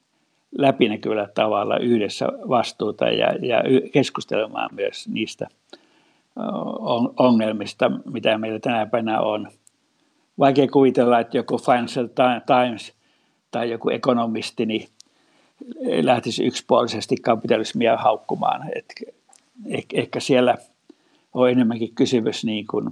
läpinäkyvällä 0.58 1.28
tavalla 1.34 1.78
yhdessä 1.78 2.26
vastuuta 2.26 3.04
ja, 3.04 3.32
ja 3.46 3.62
keskustelemaan 3.92 4.70
myös 4.72 5.08
niistä 5.08 5.46
ongelmista, 7.18 7.90
mitä 8.12 8.38
meillä 8.38 8.58
tänä 8.58 8.86
päivänä 8.86 9.20
on. 9.20 9.48
Vaikea 10.38 10.68
kuvitella, 10.68 11.20
että 11.20 11.36
joku 11.36 11.58
Financial 11.58 12.08
Times 12.46 12.92
tai 13.50 13.70
joku 13.70 13.88
ekonomisti 13.90 14.66
niin 14.66 14.88
lähtisi 16.02 16.44
yksipuolisesti 16.44 17.16
kapitalismia 17.16 17.96
haukkumaan. 17.96 18.70
Et 18.74 18.94
ehkä 19.92 20.20
siellä 20.20 20.58
on 21.34 21.50
enemmänkin 21.50 21.94
kysymys 21.94 22.44
niin 22.44 22.66
kuin 22.66 22.90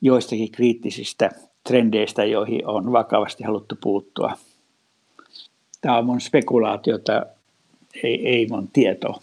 joistakin 0.00 0.50
kriittisistä 0.52 1.30
trendeistä, 1.68 2.24
joihin 2.24 2.66
on 2.66 2.92
vakavasti 2.92 3.44
haluttu 3.44 3.74
puuttua. 3.82 4.38
Tämä 5.80 5.98
on 5.98 6.06
mun 6.06 6.20
spekulaatiota, 6.20 7.26
ei, 8.02 8.28
ei 8.28 8.46
mun 8.50 8.68
tietoa. 8.72 9.20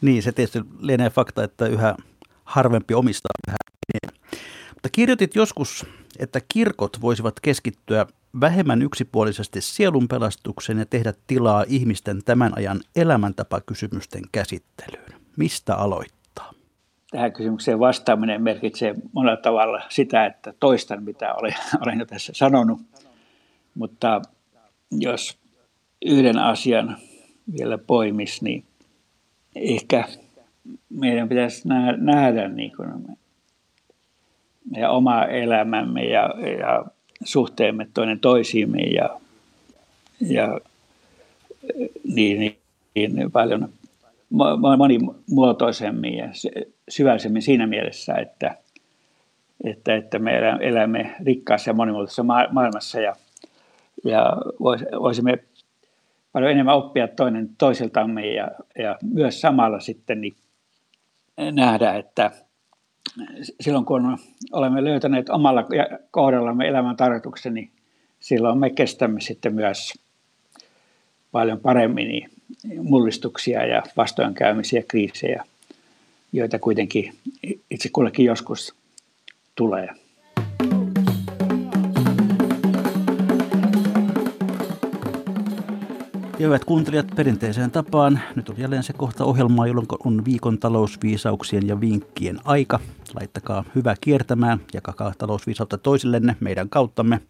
Niin, 0.00 0.22
se 0.22 0.32
tietysti 0.32 0.60
lienee 0.80 1.10
fakta, 1.10 1.44
että 1.44 1.66
yhä 1.66 1.94
harvempi 2.44 2.94
omistaa 2.94 3.30
yhä 3.48 3.56
Mutta 4.74 4.88
kirjoitit 4.92 5.34
joskus, 5.34 5.86
että 6.18 6.40
kirkot 6.48 7.00
voisivat 7.00 7.40
keskittyä 7.40 8.06
vähemmän 8.40 8.82
yksipuolisesti 8.82 9.60
sielunpelastukseen 9.60 10.78
ja 10.78 10.86
tehdä 10.86 11.12
tilaa 11.26 11.64
ihmisten 11.68 12.24
tämän 12.24 12.52
ajan 12.56 12.80
elämäntapakysymysten 12.96 14.22
käsittelyyn. 14.32 15.20
Mistä 15.36 15.74
aloittaa? 15.74 16.52
Tähän 17.10 17.32
kysymykseen 17.32 17.78
vastaaminen 17.78 18.42
merkitsee 18.42 18.94
monella 19.12 19.36
tavalla 19.36 19.82
sitä, 19.88 20.26
että 20.26 20.54
toistan 20.60 21.02
mitä 21.02 21.34
olen, 21.34 21.54
olen 21.82 21.98
jo 21.98 22.06
tässä 22.06 22.32
sanonut. 22.34 22.80
Mutta 23.74 24.22
jos 24.90 25.38
yhden 26.06 26.38
asian 26.38 26.96
vielä 27.58 27.78
poimis, 27.78 28.42
niin 28.42 28.64
ehkä 29.54 30.08
meidän 30.90 31.28
pitäisi 31.28 31.68
nähdä 31.96 32.48
niin 32.48 32.76
kuin 32.76 33.18
meidän 34.70 34.90
oma 34.90 35.24
elämämme 35.24 36.04
ja, 36.04 36.34
ja 36.58 36.84
suhteemme 37.24 37.88
toinen 37.94 38.20
toisiimme 38.20 38.80
ja, 38.80 39.20
ja 40.20 40.60
niin, 42.14 42.56
niin, 42.94 43.32
paljon 43.32 43.68
monimuotoisemmin 44.78 46.16
ja 46.16 46.28
syvällisemmin 46.88 47.42
siinä 47.42 47.66
mielessä, 47.66 48.14
että, 48.14 48.56
että, 49.64 49.94
että 49.94 50.18
me 50.18 50.32
elämme 50.60 51.14
rikkaassa 51.24 51.70
ja 51.70 51.74
monimuotoisessa 51.74 52.22
maailmassa 52.50 53.00
ja, 53.00 53.16
ja 54.04 54.36
voisimme 55.00 55.38
paljon 56.32 56.52
enemmän 56.52 56.76
oppia 56.76 57.08
toinen 57.08 57.48
toisiltamme 57.58 58.26
ja, 58.26 58.48
ja 58.78 58.98
myös 59.12 59.40
samalla 59.40 59.80
sitten 59.80 60.20
niin 60.20 60.36
nähdä, 61.52 61.94
että 61.94 62.30
silloin 63.60 63.84
kun 63.84 64.18
olemme 64.52 64.84
löytäneet 64.84 65.28
omalla 65.28 65.64
kohdallamme 66.10 66.68
elämän 66.68 66.96
tarkoituksen, 66.96 67.54
niin 67.54 67.70
silloin 68.20 68.58
me 68.58 68.70
kestämme 68.70 69.20
sitten 69.20 69.54
myös 69.54 69.94
paljon 71.32 71.60
paremmin 71.60 72.08
niin 72.08 72.30
mullistuksia 72.82 73.66
ja 73.66 73.82
vastoinkäymisiä, 73.96 74.82
kriisejä, 74.88 75.44
joita 76.32 76.58
kuitenkin 76.58 77.14
itse 77.70 77.88
kullekin 77.92 78.26
joskus 78.26 78.74
tulee. 79.54 79.88
Ja 86.44 86.48
hyvät 86.48 86.64
kuuntelijat, 86.64 87.06
perinteiseen 87.16 87.70
tapaan, 87.70 88.20
nyt 88.34 88.48
on 88.48 88.58
jälleen 88.58 88.82
se 88.82 88.92
kohta 88.92 89.24
ohjelmaa, 89.24 89.66
jolloin 89.66 89.86
on 90.04 90.24
viikon 90.24 90.58
talousviisauksien 90.58 91.68
ja 91.68 91.80
vinkkien 91.80 92.38
aika. 92.44 92.80
Laittakaa 93.14 93.64
hyvä 93.74 93.94
kiertämään, 94.00 94.60
jakakaa 94.74 95.12
talousviisautta 95.18 95.78
toisillenne 95.78 96.36
meidän 96.40 96.68
kauttamme. 96.68 97.20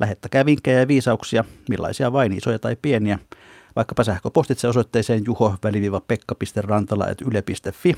Lähettäkää 0.00 0.46
vinkkejä 0.46 0.80
ja 0.80 0.88
viisauksia, 0.88 1.44
millaisia 1.68 2.12
vain, 2.12 2.32
isoja 2.32 2.58
tai 2.58 2.76
pieniä, 2.82 3.18
vaikkapa 3.76 4.04
sähköpostitse 4.04 4.68
osoitteeseen 4.68 5.22
juho-rantala.yle.fi 5.26 7.96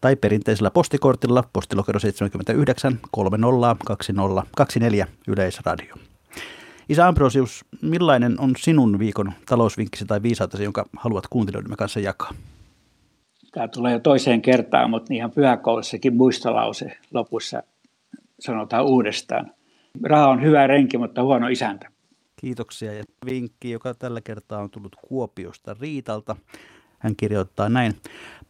tai 0.00 0.16
perinteisellä 0.16 0.70
postikortilla 0.70 1.44
postilokero 1.52 1.98
79 1.98 2.98
30 3.10 3.76
20 3.84 4.42
24 4.56 5.06
Yleisradio. 5.28 5.94
Isä 6.88 7.08
Ambrosius, 7.08 7.64
millainen 7.82 8.40
on 8.40 8.52
sinun 8.58 8.98
viikon 8.98 9.32
talousvinkkisi 9.46 10.04
tai 10.04 10.22
viisautesi, 10.22 10.64
jonka 10.64 10.88
haluat 10.96 11.26
kuuntelijoidemme 11.30 11.76
kanssa 11.76 12.00
jakaa? 12.00 12.34
Tämä 13.52 13.68
tulee 13.68 13.92
jo 13.92 13.98
toiseen 13.98 14.42
kertaan, 14.42 14.90
mutta 14.90 15.14
ihan 15.14 15.30
pyhäkoulussakin 15.30 16.16
muistolause 16.16 16.96
lopussa 17.10 17.62
sanotaan 18.40 18.84
uudestaan. 18.84 19.52
Raha 20.02 20.28
on 20.28 20.42
hyvä 20.42 20.66
renki, 20.66 20.98
mutta 20.98 21.22
huono 21.22 21.48
isäntä. 21.48 21.88
Kiitoksia. 22.36 22.92
Ja 22.92 23.04
vinkki, 23.26 23.70
joka 23.70 23.94
tällä 23.94 24.20
kertaa 24.20 24.62
on 24.62 24.70
tullut 24.70 24.96
Kuopiosta 25.08 25.76
Riitalta. 25.80 26.36
Hän 26.98 27.16
kirjoittaa 27.16 27.68
näin. 27.68 27.94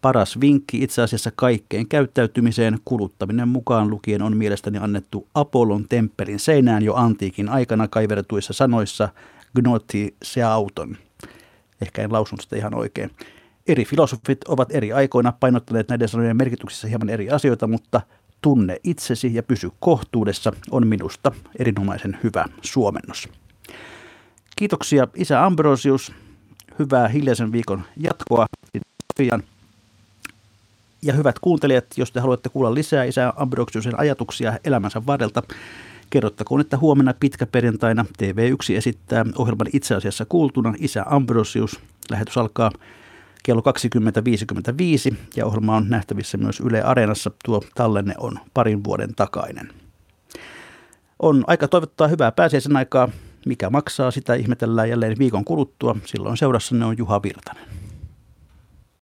Paras 0.02 0.40
vinkki 0.40 0.82
itse 0.82 1.02
asiassa 1.02 1.30
kaikkeen 1.34 1.88
käyttäytymiseen 1.88 2.78
kuluttaminen 2.84 3.48
mukaan 3.48 3.90
lukien 3.90 4.22
on 4.22 4.36
mielestäni 4.36 4.78
annettu 4.78 5.28
Apollon 5.34 5.86
temppelin 5.88 6.38
seinään 6.38 6.82
jo 6.82 6.94
antiikin 6.94 7.48
aikana 7.48 7.88
kaivertuissa 7.88 8.52
sanoissa 8.52 9.08
gnoti 9.56 10.14
se 10.22 10.42
auton. 10.42 10.96
Ehkä 11.82 12.02
en 12.02 12.12
lausunut 12.12 12.40
sitä 12.40 12.56
ihan 12.56 12.74
oikein. 12.74 13.10
Eri 13.66 13.84
filosofit 13.84 14.44
ovat 14.44 14.74
eri 14.74 14.92
aikoina 14.92 15.32
painottaneet 15.40 15.88
näiden 15.88 16.08
sanojen 16.08 16.36
merkityksissä 16.36 16.88
hieman 16.88 17.08
eri 17.08 17.30
asioita, 17.30 17.66
mutta 17.66 18.00
tunne 18.40 18.76
itsesi 18.84 19.34
ja 19.34 19.42
pysy 19.42 19.70
kohtuudessa 19.80 20.52
on 20.70 20.86
minusta 20.86 21.32
erinomaisen 21.58 22.18
hyvä 22.24 22.44
suomennos. 22.62 23.28
Kiitoksia 24.56 25.08
isä 25.14 25.44
Ambrosius 25.44 26.12
hyvää 26.78 27.08
hiljaisen 27.08 27.52
viikon 27.52 27.82
jatkoa. 27.96 28.46
Ja 31.04 31.12
hyvät 31.12 31.38
kuuntelijat, 31.38 31.84
jos 31.96 32.12
te 32.12 32.20
haluatte 32.20 32.48
kuulla 32.48 32.74
lisää 32.74 33.04
Isä 33.04 33.32
Ambrosiusen 33.36 34.00
ajatuksia 34.00 34.58
elämänsä 34.64 35.06
varrelta, 35.06 35.42
kerrottakoon, 36.10 36.60
että 36.60 36.76
huomenna 36.78 37.14
pitkä 37.20 37.46
perjantaina 37.46 38.04
TV1 38.22 38.76
esittää 38.76 39.24
ohjelman 39.36 39.66
itse 39.72 39.94
asiassa 39.94 40.24
kuultuna 40.24 40.74
Isä 40.78 41.04
Ambrosius. 41.06 41.80
Lähetys 42.10 42.38
alkaa 42.38 42.70
kello 43.42 43.62
20.55 45.10 45.16
ja 45.36 45.46
ohjelma 45.46 45.76
on 45.76 45.88
nähtävissä 45.88 46.38
myös 46.38 46.60
Yle 46.60 46.82
Areenassa. 46.82 47.30
Tuo 47.44 47.62
tallenne 47.74 48.14
on 48.18 48.38
parin 48.54 48.84
vuoden 48.84 49.14
takainen. 49.14 49.70
On 51.18 51.44
aika 51.46 51.68
toivottaa 51.68 52.08
hyvää 52.08 52.32
pääsiäisen 52.32 52.76
aikaa. 52.76 53.08
Mikä 53.46 53.70
maksaa, 53.70 54.10
sitä 54.10 54.34
ihmetellään 54.34 54.88
jälleen 54.88 55.18
viikon 55.18 55.44
kuluttua. 55.44 55.96
Silloin 56.04 56.36
seurassanne 56.36 56.84
on 56.84 56.98
Juha 56.98 57.22
Virtanen. 57.22 57.64